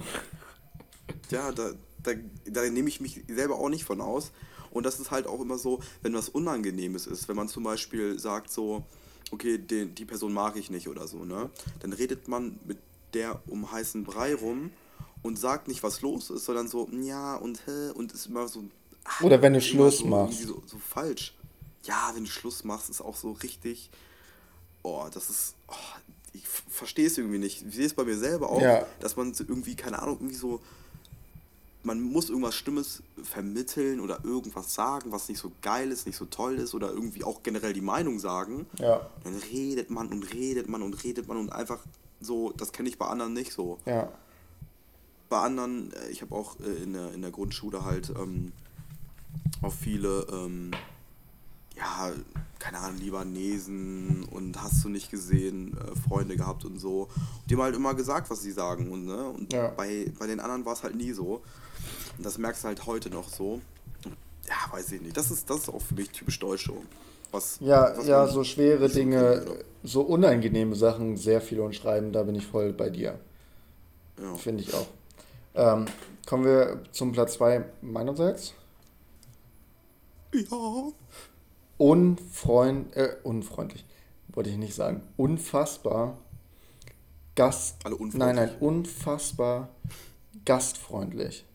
[1.29, 2.13] Ja, da, da,
[2.45, 4.31] da nehme ich mich selber auch nicht von aus.
[4.75, 8.19] Und das ist halt auch immer so, wenn was Unangenehmes ist, wenn man zum Beispiel
[8.19, 8.83] sagt so,
[9.31, 11.49] okay, den, die Person mag ich nicht oder so, ne?
[11.79, 12.77] Dann redet man mit
[13.13, 14.71] der um heißen Brei rum
[15.23, 18.65] und sagt nicht, was los ist, sondern so, ja und hä, und ist immer so.
[19.05, 20.41] Ach, oder wenn du Schluss so, machst.
[20.41, 21.33] So, so falsch.
[21.83, 23.89] Ja, wenn du Schluss machst, ist auch so richtig.
[24.83, 25.55] Oh, das ist.
[25.69, 25.73] Oh,
[26.33, 27.65] ich verstehe es irgendwie nicht.
[27.65, 28.85] Ich sehe es bei mir selber auch, ja.
[28.99, 30.59] dass man irgendwie, keine Ahnung, irgendwie so
[31.85, 36.25] man muss irgendwas Stimmes vermitteln oder irgendwas sagen, was nicht so geil ist, nicht so
[36.25, 38.65] toll ist oder irgendwie auch generell die Meinung sagen.
[38.79, 39.07] Ja.
[39.23, 41.79] Dann redet man und redet man und redet man und einfach
[42.19, 43.77] so, das kenne ich bei anderen nicht so.
[43.85, 44.11] Ja.
[45.29, 48.51] Bei anderen, äh, ich habe auch äh, in der, in der Grundschule halt ähm,
[49.61, 50.71] auch viele, ähm,
[51.75, 52.11] ja,
[52.57, 57.03] keine Ahnung, Libanesen und hast du nicht gesehen, äh, Freunde gehabt und so.
[57.03, 58.91] Und die haben halt immer gesagt, was sie sagen.
[58.91, 59.29] Und, ne?
[59.29, 59.67] und ja.
[59.67, 61.43] bei, bei den anderen war es halt nie so.
[62.17, 63.61] Und das merkst du halt heute noch so.
[64.71, 65.17] weiß ich nicht.
[65.17, 66.69] Das ist, das ist auch für mich typisch Deutsch.
[67.31, 69.45] Was, ja, was ja, so schwere Dinge,
[69.83, 73.19] so unangenehme Sachen, sehr viel und schreiben, da bin ich voll bei dir.
[74.21, 74.35] Ja.
[74.35, 74.87] Finde ich auch.
[75.55, 75.85] Ähm,
[76.25, 78.53] kommen wir zum Platz 2 meinerseits.
[80.33, 80.91] Ja.
[81.77, 83.85] Unfreund, äh, unfreundlich,
[84.29, 85.01] wollte ich nicht sagen.
[85.17, 86.17] Unfassbar
[87.35, 87.77] Gast.
[87.83, 88.19] Alle unfreundlich.
[88.19, 89.69] Nein, nein, unfassbar
[90.45, 91.45] gastfreundlich.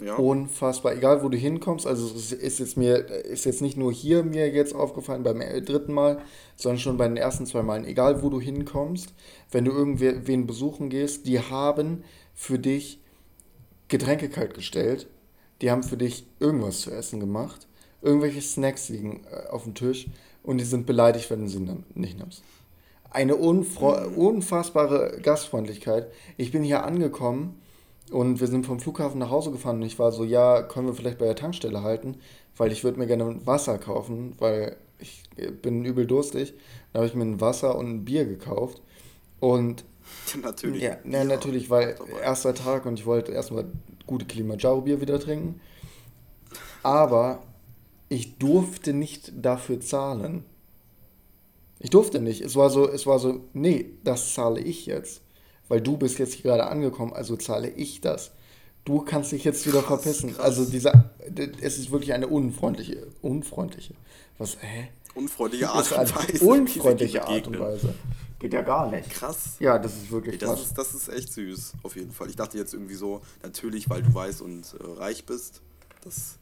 [0.00, 0.16] Ja.
[0.16, 0.94] Unfassbar.
[0.94, 4.50] Egal, wo du hinkommst, also es ist jetzt mir, ist jetzt nicht nur hier mir
[4.50, 6.20] jetzt aufgefallen beim dritten Mal,
[6.54, 7.86] sondern schon bei den ersten zwei Malen.
[7.86, 9.14] Egal, wo du hinkommst,
[9.50, 13.00] wenn du irgendwen besuchen gehst, die haben für dich
[13.88, 15.06] Getränke kalt gestellt,
[15.62, 17.66] die haben für dich irgendwas zu essen gemacht,
[18.02, 20.08] irgendwelche Snacks liegen äh, auf dem Tisch
[20.42, 22.42] und die sind beleidigt, wenn du sie nicht nimmst.
[23.08, 26.08] Eine unfassbare Gastfreundlichkeit.
[26.36, 27.62] Ich bin hier angekommen
[28.10, 30.94] und wir sind vom Flughafen nach Hause gefahren und ich war so, ja, können wir
[30.94, 32.16] vielleicht bei der Tankstelle halten,
[32.56, 35.24] weil ich würde mir gerne Wasser kaufen, weil ich
[35.62, 36.54] bin übel durstig.
[36.92, 38.80] Da habe ich mir ein Wasser und ein Bier gekauft
[39.40, 39.84] und
[40.42, 40.82] natürlich.
[40.82, 43.66] Ja, ja, natürlich, weil erster Tag und ich wollte erstmal
[44.06, 45.60] gute Kilimanjaro-Bier wieder trinken.
[46.82, 47.42] Aber
[48.08, 50.44] ich durfte nicht dafür zahlen.
[51.80, 52.40] Ich durfte nicht.
[52.40, 55.22] Es war so, es war so, nee, das zahle ich jetzt
[55.68, 58.32] weil du bist jetzt hier gerade angekommen, also zahle ich das.
[58.84, 60.34] Du kannst dich jetzt wieder krass, verpissen.
[60.34, 60.44] Krass.
[60.44, 61.10] Also dieser,
[61.60, 63.94] es ist wirklich eine unfreundliche, unfreundliche,
[64.38, 64.88] was, hä?
[65.14, 66.44] Unfreundliche Art und Weise.
[66.44, 67.94] Unfreundliche Art und Weise.
[68.38, 69.10] Geht ja gar nicht.
[69.10, 69.56] Krass.
[69.60, 70.62] Ja, das ist wirklich das krass.
[70.62, 72.28] Ist, das ist echt süß, auf jeden Fall.
[72.28, 75.62] Ich dachte jetzt irgendwie so, natürlich, weil du weiß und äh, reich bist,
[76.04, 76.36] das,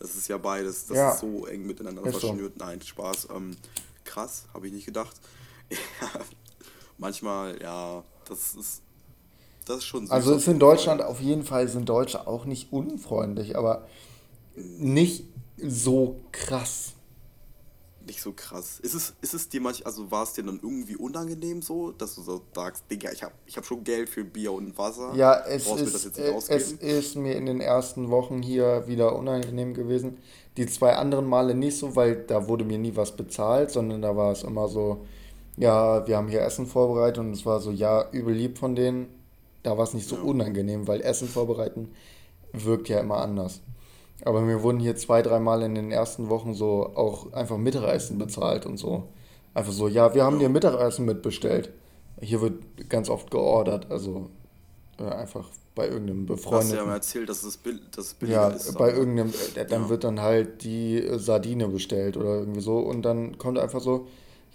[0.00, 1.12] das ist ja beides, das ja.
[1.12, 2.54] ist so eng miteinander ist verschnürt.
[2.58, 2.64] So.
[2.64, 3.28] Nein, Spaß.
[3.34, 3.56] Ähm,
[4.04, 5.16] krass, habe ich nicht gedacht.
[6.98, 8.82] manchmal, ja, das ist,
[9.64, 13.56] das ist schon Also ist in Deutschland auf jeden Fall sind Deutsche auch nicht unfreundlich,
[13.56, 13.86] aber
[14.54, 15.24] nicht
[15.56, 16.92] so krass.
[18.06, 18.78] Nicht so krass.
[18.80, 22.14] Ist es, ist es dir manchmal, also war es dir dann irgendwie unangenehm so, dass
[22.14, 25.12] du so sagst, Digga, ich habe ich hab schon Geld für Bier und Wasser.
[25.16, 26.16] Ja, es ist,
[26.48, 30.18] es ist mir in den ersten Wochen hier wieder unangenehm gewesen.
[30.56, 34.16] Die zwei anderen Male nicht so, weil da wurde mir nie was bezahlt, sondern da
[34.16, 35.04] war es immer so,
[35.56, 39.08] ja, wir haben hier Essen vorbereitet und es war so, ja, übel lieb von denen.
[39.62, 41.90] Da war es nicht so unangenehm, weil Essen vorbereiten
[42.52, 43.60] wirkt ja immer anders.
[44.24, 48.64] Aber mir wurden hier zwei, dreimal in den ersten Wochen so auch einfach Mittagessen bezahlt
[48.64, 49.08] und so.
[49.54, 51.70] Einfach so, ja, wir haben dir Mittagessen mitbestellt.
[52.20, 54.30] Hier wird ganz oft geordert, also
[54.98, 56.70] äh, einfach bei irgendeinem befreundeten.
[56.70, 58.72] Du hast ja mal erzählt, dass es, bill dass es billiger ja, ist.
[58.72, 59.88] Ja, bei irgendeinem, äh, dann ja.
[59.90, 64.06] wird dann halt die Sardine bestellt oder irgendwie so und dann kommt einfach so,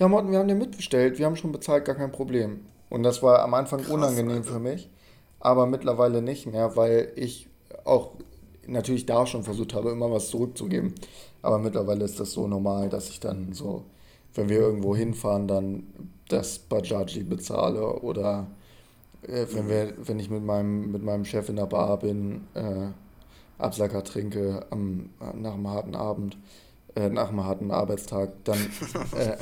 [0.01, 2.61] ja Morten, wir haben dir mitbestellt, wir haben schon bezahlt, gar kein Problem.
[2.89, 4.53] Und das war am Anfang Krass, unangenehm Alter.
[4.53, 4.89] für mich,
[5.39, 7.47] aber mittlerweile nicht mehr, weil ich
[7.85, 8.13] auch
[8.65, 10.95] natürlich da schon versucht habe, immer was zurückzugeben.
[11.43, 13.85] Aber mittlerweile ist das so normal, dass ich dann so,
[14.33, 15.83] wenn wir irgendwo hinfahren, dann
[16.29, 18.47] das Bajaji bezahle oder
[19.21, 22.87] äh, wenn, wir, wenn ich mit meinem, mit meinem Chef in der Bar bin, äh,
[23.59, 26.37] Absacker trinke am, nach einem harten Abend,
[26.95, 28.57] äh, nach einem harten Arbeitstag, dann,
[29.17, 29.37] äh,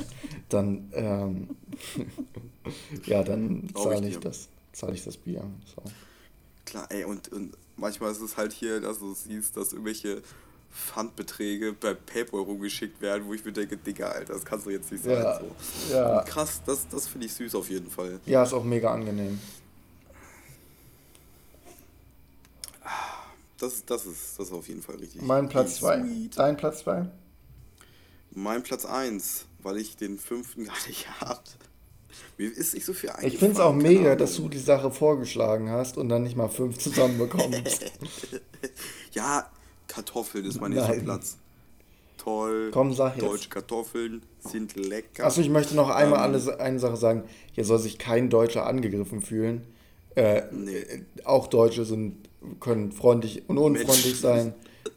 [0.52, 1.56] dann ähm,
[3.06, 5.42] ja, dann zahle ich, das, zahle ich das Bier.
[5.74, 5.82] So.
[6.64, 10.22] Klar, ey, und, und manchmal ist es halt hier, dass du siehst, dass irgendwelche
[10.72, 14.92] Pfandbeträge bei PayPal rumgeschickt werden, wo ich mir denke, Digga, Alter, das kannst du jetzt
[14.92, 15.14] nicht sein.
[15.14, 15.94] Ja, so.
[15.94, 16.22] ja.
[16.22, 18.20] krass, das, das finde ich süß auf jeden Fall.
[18.26, 19.40] Ja, ist auch mega angenehm.
[23.58, 25.20] Das, das, ist, das ist auf jeden Fall richtig.
[25.20, 26.02] Mein Platz 2.
[26.34, 27.10] Dein Platz 2?
[28.30, 31.40] Mein Platz 1, weil ich den fünften gar nicht habe.
[32.38, 35.70] Mir ist nicht so viel Ich finde es auch mega, dass du die Sache vorgeschlagen
[35.70, 37.92] hast und dann nicht mal fünf zusammenbekommst.
[39.12, 39.48] ja,
[39.86, 41.36] Kartoffeln ist mein nächster Platz.
[42.16, 42.70] Toll.
[42.72, 43.26] Komm, sag jetzt.
[43.26, 45.24] Deutsche Kartoffeln sind lecker.
[45.24, 47.24] Achso, ich möchte noch einmal ähm, eine Sache sagen.
[47.52, 49.66] Hier soll sich kein Deutscher angegriffen fühlen.
[50.16, 50.84] Äh, nee.
[51.24, 52.16] Auch Deutsche sind,
[52.60, 54.20] können freundlich und unfreundlich Mensch.
[54.20, 54.54] sein.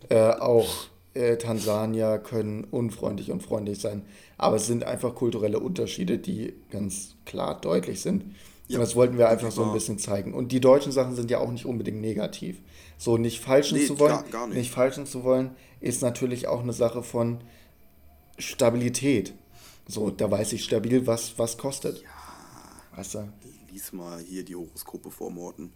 [0.09, 4.03] Äh, auch äh, Tansanier können unfreundlich und freundlich sein.
[4.43, 8.35] Aber es sind einfach kulturelle Unterschiede, die ganz klar deutlich sind.
[8.67, 10.33] Ja, und das wollten wir einfach so ein bisschen zeigen.
[10.33, 12.61] Und die deutschen Sachen sind ja auch nicht unbedingt negativ.
[12.97, 14.57] So nicht falschen nee, zu wollen, gar, gar nicht.
[14.57, 17.41] nicht falschen zu wollen, ist natürlich auch eine Sache von
[18.37, 19.33] Stabilität.
[19.87, 22.01] So, da weiß ich stabil, was, was kostet.
[22.01, 22.97] Ja.
[22.97, 23.29] Weißt du?
[23.71, 25.73] Lies mal hier die Horoskope vor Morten.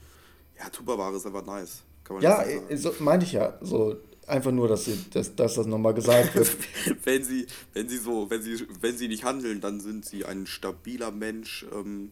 [0.57, 1.83] Ja, Tupperware ist einfach nice.
[2.21, 2.45] ja,
[2.75, 3.57] so, meinte ich ja.
[3.61, 3.97] So,
[4.27, 6.51] Einfach nur, dass, sie, dass, dass das nochmal gesagt wird.
[7.05, 10.45] wenn, sie, wenn, sie so, wenn, sie, wenn sie nicht handeln, dann sind sie ein
[10.45, 11.65] stabiler Mensch.
[11.73, 12.11] Ähm,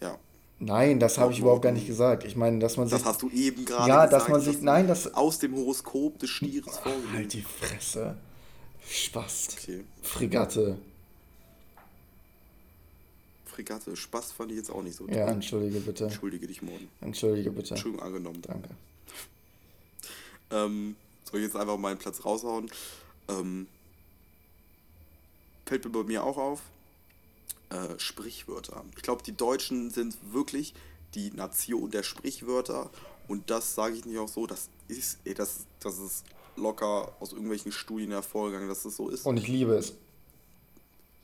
[0.00, 0.18] ja.
[0.58, 2.24] Nein, das habe ich überhaupt gar nicht gesagt.
[2.24, 2.98] Ich meine, dass man sich.
[2.98, 4.12] Das hast du eben gerade ja, gesagt.
[4.12, 4.62] Ja, dass man sich.
[4.62, 5.14] Nein, das.
[5.14, 7.12] Aus dem Horoskop des Stieres vorgelegt.
[7.12, 8.16] Halt die Fresse.
[8.88, 9.48] Spaß.
[9.60, 9.84] Okay.
[10.02, 10.76] Fregatte.
[13.44, 13.94] Fregatte.
[13.94, 15.06] Spaß fand ich jetzt auch nicht so.
[15.06, 16.04] Ja, entschuldige bitte.
[16.04, 16.88] Entschuldige dich, Morten.
[17.00, 17.74] Entschuldige bitte.
[17.74, 18.42] Entschuldigung angenommen.
[18.42, 18.70] Danke.
[20.50, 20.96] ähm,
[21.32, 22.70] soll ich jetzt einfach meinen Platz raushauen?
[23.28, 23.66] Ähm,
[25.64, 26.62] fällt mir bei mir auch auf.
[27.70, 28.84] Äh, Sprichwörter.
[28.96, 30.74] Ich glaube, die Deutschen sind wirklich
[31.14, 32.90] die Nation der Sprichwörter.
[33.28, 36.24] Und das sage ich nicht auch so, das ist, ey, das, das ist
[36.56, 39.24] locker aus irgendwelchen Studien hervorgegangen, dass das so ist.
[39.24, 39.94] Und ich liebe es.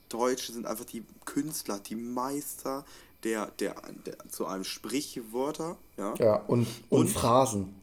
[0.09, 2.83] Deutsche sind einfach die Künstler, die Meister
[3.23, 3.75] der, der,
[4.07, 5.77] der zu einem Sprichwörter.
[5.97, 7.78] Ja, ja und, und, und Phrasen.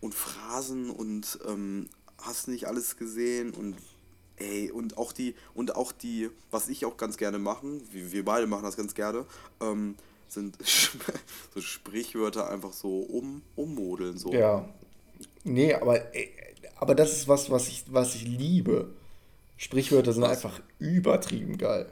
[0.00, 1.88] Und Phrasen und ähm,
[2.18, 3.76] hast nicht alles gesehen und
[4.36, 8.24] ey, und auch die, und auch die, was ich auch ganz gerne machen, wir, wir
[8.24, 9.24] beide machen das ganz gerne,
[9.60, 9.96] ähm,
[10.28, 10.56] sind
[11.54, 14.18] so Sprichwörter einfach so um, ummodeln.
[14.18, 14.32] So.
[14.32, 14.68] Ja.
[15.44, 16.00] Nee, aber,
[16.76, 18.90] aber das ist was, was ich, was ich liebe.
[19.56, 20.30] Sprichwörter sind was?
[20.30, 21.90] einfach übertrieben geil.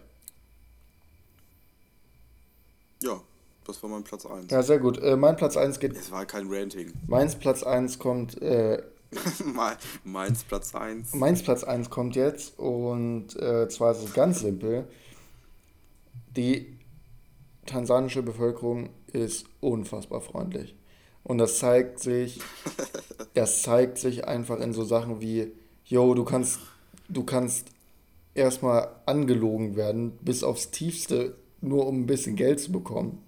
[3.03, 3.21] Ja,
[3.67, 4.51] das war mein Platz 1.
[4.51, 4.99] Ja, sehr gut.
[5.03, 5.97] Äh, mein Platz 1 geht.
[5.97, 6.93] Es war kein Ranting.
[7.07, 8.41] Meins Platz 1 kommt.
[8.41, 8.83] Äh,
[10.05, 11.15] Meins Platz 1.
[11.15, 14.87] Meins Platz 1 kommt jetzt und äh, zwar ist es ganz simpel.
[16.37, 16.77] Die
[17.67, 20.75] tansanische Bevölkerung ist unfassbar freundlich.
[21.23, 22.41] Und das zeigt sich,
[23.35, 25.53] das zeigt sich einfach in so Sachen wie,
[25.85, 26.59] yo, du kannst
[27.09, 27.71] du kannst
[28.35, 33.23] erstmal angelogen werden, bis aufs Tiefste, nur um ein bisschen Geld zu bekommen.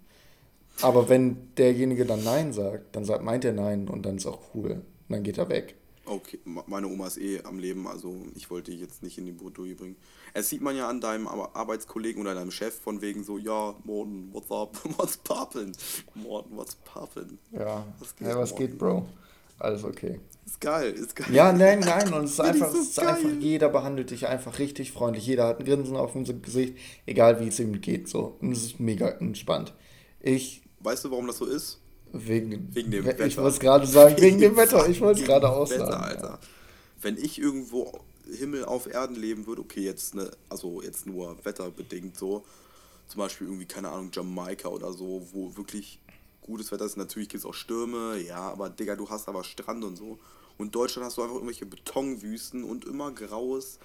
[0.83, 4.41] Aber wenn derjenige dann Nein sagt, dann sagt, meint er Nein und dann ist auch
[4.55, 4.73] cool.
[4.73, 5.75] Und dann geht er weg.
[6.05, 9.33] Okay, meine Oma ist eh am Leben, also ich wollte dich jetzt nicht in die
[9.33, 9.97] Bredouille bringen.
[10.33, 14.31] Es sieht man ja an deinem Arbeitskollegen oder deinem Chef von wegen so, ja, Morten,
[14.33, 15.73] what's up, what's poppin'?
[16.15, 17.37] Morten, what's poppin'?
[17.53, 19.07] Ja, was geht, ja, was geht Bro?
[19.59, 20.21] Alles okay.
[20.47, 21.27] Ist geil, ist geil.
[21.31, 24.59] Ja, nein, nein, und es ist einfach, so es ist einfach, jeder behandelt dich einfach
[24.59, 25.27] richtig freundlich.
[25.27, 28.37] Jeder hat ein Grinsen auf dem Gesicht, egal wie es ihm geht, so.
[28.41, 29.75] Und es ist mega entspannt.
[30.21, 30.63] Ich.
[30.81, 31.79] Weißt du, warum das so ist?
[32.13, 33.27] Wegen, wegen dem Wetter.
[33.27, 34.89] Ich wollte es gerade sagen, wegen dem Wetter.
[34.89, 35.83] Ich wollte es gerade aussagen.
[35.83, 36.29] Wetter, Alter.
[36.29, 36.39] Ja.
[37.03, 38.01] Wenn ich irgendwo
[38.31, 42.45] Himmel auf Erden leben würde, okay, jetzt ne, also jetzt nur wetterbedingt so,
[43.07, 45.99] zum Beispiel irgendwie, keine Ahnung, Jamaika oder so, wo wirklich
[46.43, 46.97] gutes Wetter ist.
[46.97, 50.19] Natürlich gibt es auch Stürme, ja, aber Digga, du hast aber Strand und so.
[50.57, 53.79] Und in Deutschland hast du einfach irgendwelche Betonwüsten und immer graues,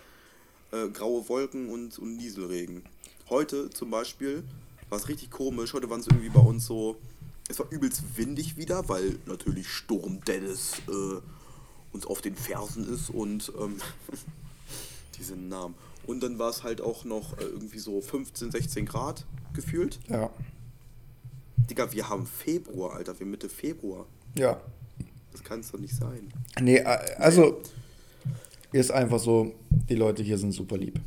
[0.72, 2.84] äh, graue Wolken und, und Nieselregen.
[3.30, 4.44] Heute zum Beispiel
[4.94, 5.74] war es richtig komisch.
[5.74, 6.98] Heute waren es irgendwie bei uns so.
[7.50, 11.20] Es war übelst windig wieder, weil natürlich Sturm Dennis äh,
[11.92, 13.78] uns auf den Fersen ist und ähm,
[15.18, 15.74] diesen Namen.
[16.06, 19.26] Und dann war es halt auch noch äh, irgendwie so 15, 16 Grad
[19.56, 20.00] gefühlt.
[20.10, 20.30] Ja.
[21.58, 23.20] Digga, wir haben Februar, Alter.
[23.20, 24.06] Wir Mitte Februar.
[24.36, 24.62] Ja.
[25.32, 26.32] Das kann es doch nicht sein.
[26.62, 27.64] Nee, also
[28.72, 29.56] ist einfach so,
[29.90, 31.00] die Leute hier sind super lieb.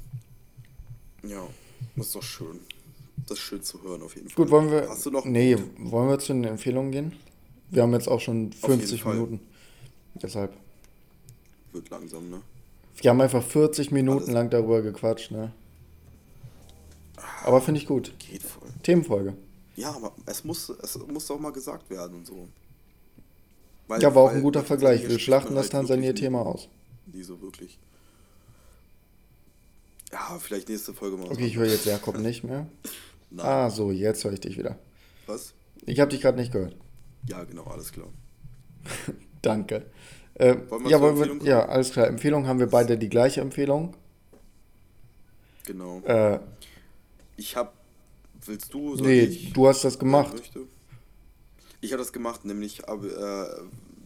[1.22, 1.46] Ja,
[1.94, 2.58] das ist doch schön.
[3.28, 4.44] Das ist schön zu hören auf jeden Fall.
[4.44, 4.88] Gut, wollen wir.
[4.88, 5.24] Hast du noch.
[5.24, 7.12] Nee, wollen wir zu den Empfehlungen gehen?
[7.70, 9.40] Wir haben jetzt auch schon 50 Minuten.
[10.14, 10.52] Deshalb.
[11.72, 12.40] Wird langsam, ne?
[12.96, 14.32] Wir haben einfach 40 Minuten Alles.
[14.32, 15.52] lang darüber gequatscht, ne?
[17.44, 18.12] Aber finde ich gut.
[18.18, 18.68] Geht voll.
[18.82, 19.34] Themenfolge.
[19.76, 22.48] Ja, aber es muss, es muss auch mal gesagt werden und so.
[23.88, 25.06] Weil, ja, war auch ein guter Vergleich.
[25.06, 26.68] Wir schlachten das halt Tansania-Thema aus.
[27.12, 27.78] Nie so wirklich.
[30.12, 31.30] Ja, vielleicht nächste Folge mal.
[31.30, 32.66] Okay, ich höre jetzt Jakob nicht mehr.
[33.30, 33.46] Nein.
[33.46, 34.78] Ah, so, jetzt höre ich dich wieder.
[35.26, 35.52] Was?
[35.84, 36.76] Ich habe dich gerade nicht gehört.
[37.28, 38.08] Ja, genau, alles klar.
[39.42, 39.86] Danke.
[40.34, 42.06] Äh, wollen ja, wollen wir, ja, alles klar.
[42.06, 43.94] Empfehlung haben wir beide die gleiche Empfehlung.
[45.64, 46.00] Genau.
[46.02, 46.38] Äh,
[47.36, 47.72] ich habe
[48.46, 48.94] Willst du?
[48.96, 50.34] nee, ich, du hast das gemacht.
[51.80, 53.44] Ich habe das gemacht, nämlich äh,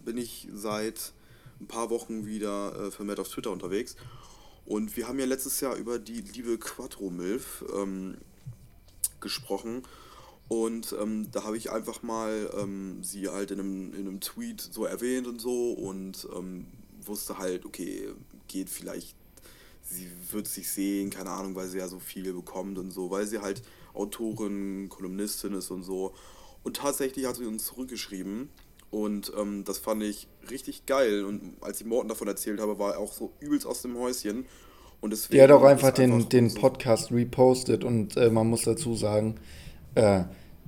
[0.04, 1.12] bin ich seit
[1.60, 3.96] ein paar Wochen wieder äh, vermehrt auf Twitter unterwegs.
[4.66, 8.18] Und wir haben ja letztes Jahr über die liebe Quattro Milf ähm,
[9.20, 9.82] gesprochen.
[10.48, 14.60] Und ähm, da habe ich einfach mal ähm, sie halt in einem, in einem Tweet
[14.60, 16.66] so erwähnt und so und ähm,
[17.06, 18.08] wusste halt, okay,
[18.48, 19.14] geht vielleicht,
[19.82, 23.28] sie wird sich sehen, keine Ahnung, weil sie ja so viel bekommt und so, weil
[23.28, 23.62] sie halt
[23.94, 26.14] Autorin, Kolumnistin ist und so.
[26.64, 28.50] Und tatsächlich hat sie uns zurückgeschrieben.
[28.90, 31.24] Und ähm, das fand ich richtig geil.
[31.24, 34.46] Und als ich Morten davon erzählt habe, war er auch so übelst aus dem Häuschen.
[35.00, 37.84] Und deswegen er hat auch einfach den, einfach den so Podcast repostet.
[37.84, 39.36] Und äh, man muss dazu sagen,
[39.94, 40.24] äh,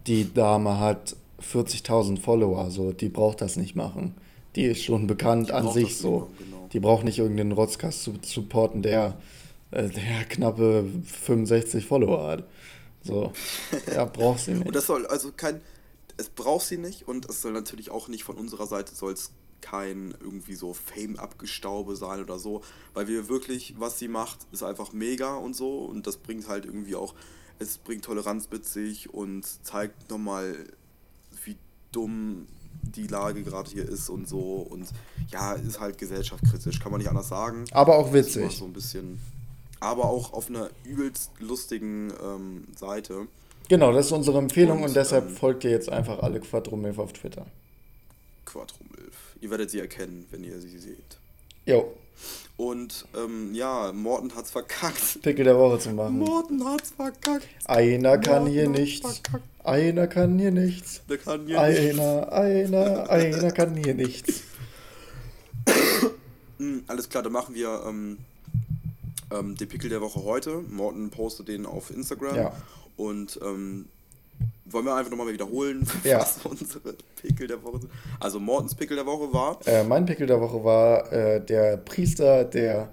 [0.07, 2.59] die Dame hat 40.000 Follower.
[2.59, 4.14] Also die braucht das nicht machen.
[4.55, 6.20] Die ist schon bekannt die an sich so.
[6.20, 6.68] Machen, genau.
[6.73, 9.18] Die braucht nicht irgendeinen Rotzcast zu supporten, der,
[9.73, 12.45] äh, der knappe 65 Follower hat.
[13.03, 13.33] So,
[13.95, 14.66] ja, braucht sie nicht.
[14.66, 15.61] Und das soll also kein,
[16.16, 19.32] es braucht sie nicht und es soll natürlich auch nicht von unserer Seite soll es
[19.60, 22.62] kein irgendwie so Fame-Abgestaube sein oder so,
[22.94, 26.66] weil wir wirklich, was sie macht, ist einfach mega und so und das bringt halt
[26.66, 27.14] irgendwie auch,
[27.58, 30.66] es bringt Toleranz mit sich und zeigt nochmal,
[31.44, 31.56] wie
[31.92, 32.46] dumm
[32.82, 34.88] die Lage gerade hier ist und so und
[35.30, 37.64] ja, ist halt gesellschaftskritisch, kann man nicht anders sagen.
[37.70, 38.58] Aber auch witzig.
[38.58, 39.20] So ein bisschen,
[39.80, 43.28] aber auch auf einer übelst lustigen ähm, Seite.
[43.73, 46.99] Genau, das ist unsere Empfehlung und, und deshalb ähm, folgt ihr jetzt einfach alle Quadromilf
[46.99, 47.47] auf Twitter.
[48.45, 49.16] Quadromilf.
[49.41, 51.16] Ihr werdet sie erkennen, wenn ihr sie seht.
[51.64, 51.95] Jo.
[52.59, 55.23] Und ähm, ja, Morten hat's verkackt.
[55.23, 56.18] Pickel der Woche zu machen.
[56.18, 57.49] Morten hat's verkackt.
[57.64, 59.18] Einer kann Morten hier nichts.
[59.20, 59.45] Verkackt.
[59.64, 61.01] Einer kann hier nichts.
[61.09, 61.99] Der kann hier einer, nichts.
[61.99, 64.43] Einer, einer, einer kann hier nichts.
[66.59, 68.18] Hm, alles klar, dann machen wir ähm,
[69.33, 70.59] ähm, den Pickel der Woche heute.
[70.59, 72.37] Morten postet den auf Instagram.
[72.37, 72.53] Ja.
[72.97, 73.86] Und ähm,
[74.64, 76.20] wollen wir einfach nochmal wiederholen, ja.
[76.20, 77.93] was unsere Pickel der Woche sind?
[78.20, 79.59] Also Mortens Pickel der Woche war?
[79.66, 82.93] Äh, mein Pickel der Woche war äh, der Priester, der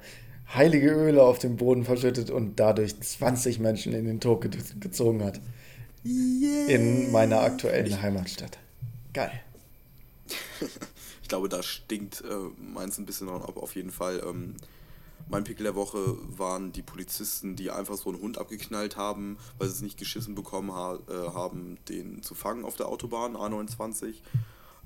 [0.53, 5.23] heilige Öle auf dem Boden verschüttet und dadurch 20 Menschen in den Tod ge gezogen
[5.23, 5.39] hat.
[6.05, 6.67] Yeah.
[6.67, 8.57] In meiner aktuellen ich, Heimatstadt.
[9.13, 9.31] Geil.
[11.21, 12.25] ich glaube, da stinkt äh,
[12.73, 14.21] meins ein bisschen ab, auf jeden Fall.
[14.25, 14.55] Ähm,
[15.29, 19.67] mein Pickel der Woche waren die Polizisten, die einfach so einen Hund abgeknallt haben, weil
[19.67, 24.15] sie es nicht geschissen bekommen ha äh, haben, den zu fangen auf der Autobahn A29.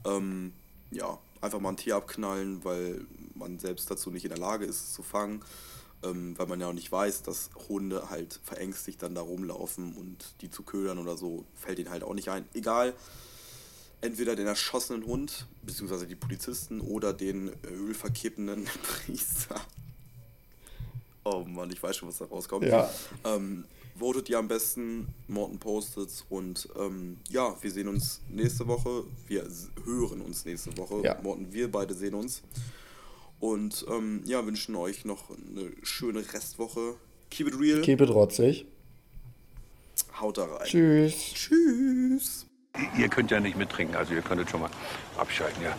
[0.06, 0.54] Ähm,
[0.92, 4.84] ja, einfach mal ein Tier abknallen, weil man selbst dazu nicht in der Lage ist,
[4.84, 5.44] es zu fangen.
[6.04, 10.36] Ähm, weil man ja auch nicht weiß, dass Hunde halt verängstigt dann da rumlaufen und
[10.42, 12.46] die zu ködern oder so, fällt ihnen halt auch nicht ein.
[12.54, 12.94] Egal,
[14.02, 19.62] entweder den erschossenen Hund, beziehungsweise die Polizisten oder den ölverkippenden Priester.
[21.26, 22.66] Oh Mann, ich weiß schon, was da rauskommt.
[22.66, 22.90] Ja.
[23.24, 23.66] Ähm,
[23.98, 29.04] votet ihr am besten, Morten postet und ähm, ja, wir sehen uns nächste Woche.
[29.28, 29.48] Wir
[29.86, 31.02] hören uns nächste Woche.
[31.04, 31.18] Ja.
[31.22, 32.42] Morten, wir beide sehen uns.
[33.40, 36.96] Und ähm, ja, wünschen euch noch eine schöne Restwoche.
[37.30, 37.82] Keep it real.
[37.82, 38.66] Keep it rotzig.
[40.20, 40.66] Haut da rein.
[40.66, 41.34] Tschüss.
[41.34, 42.46] Tschüss.
[42.98, 44.70] Ihr könnt ja nicht mittrinken, also ihr könntet schon mal
[45.18, 45.78] abschalten, ja.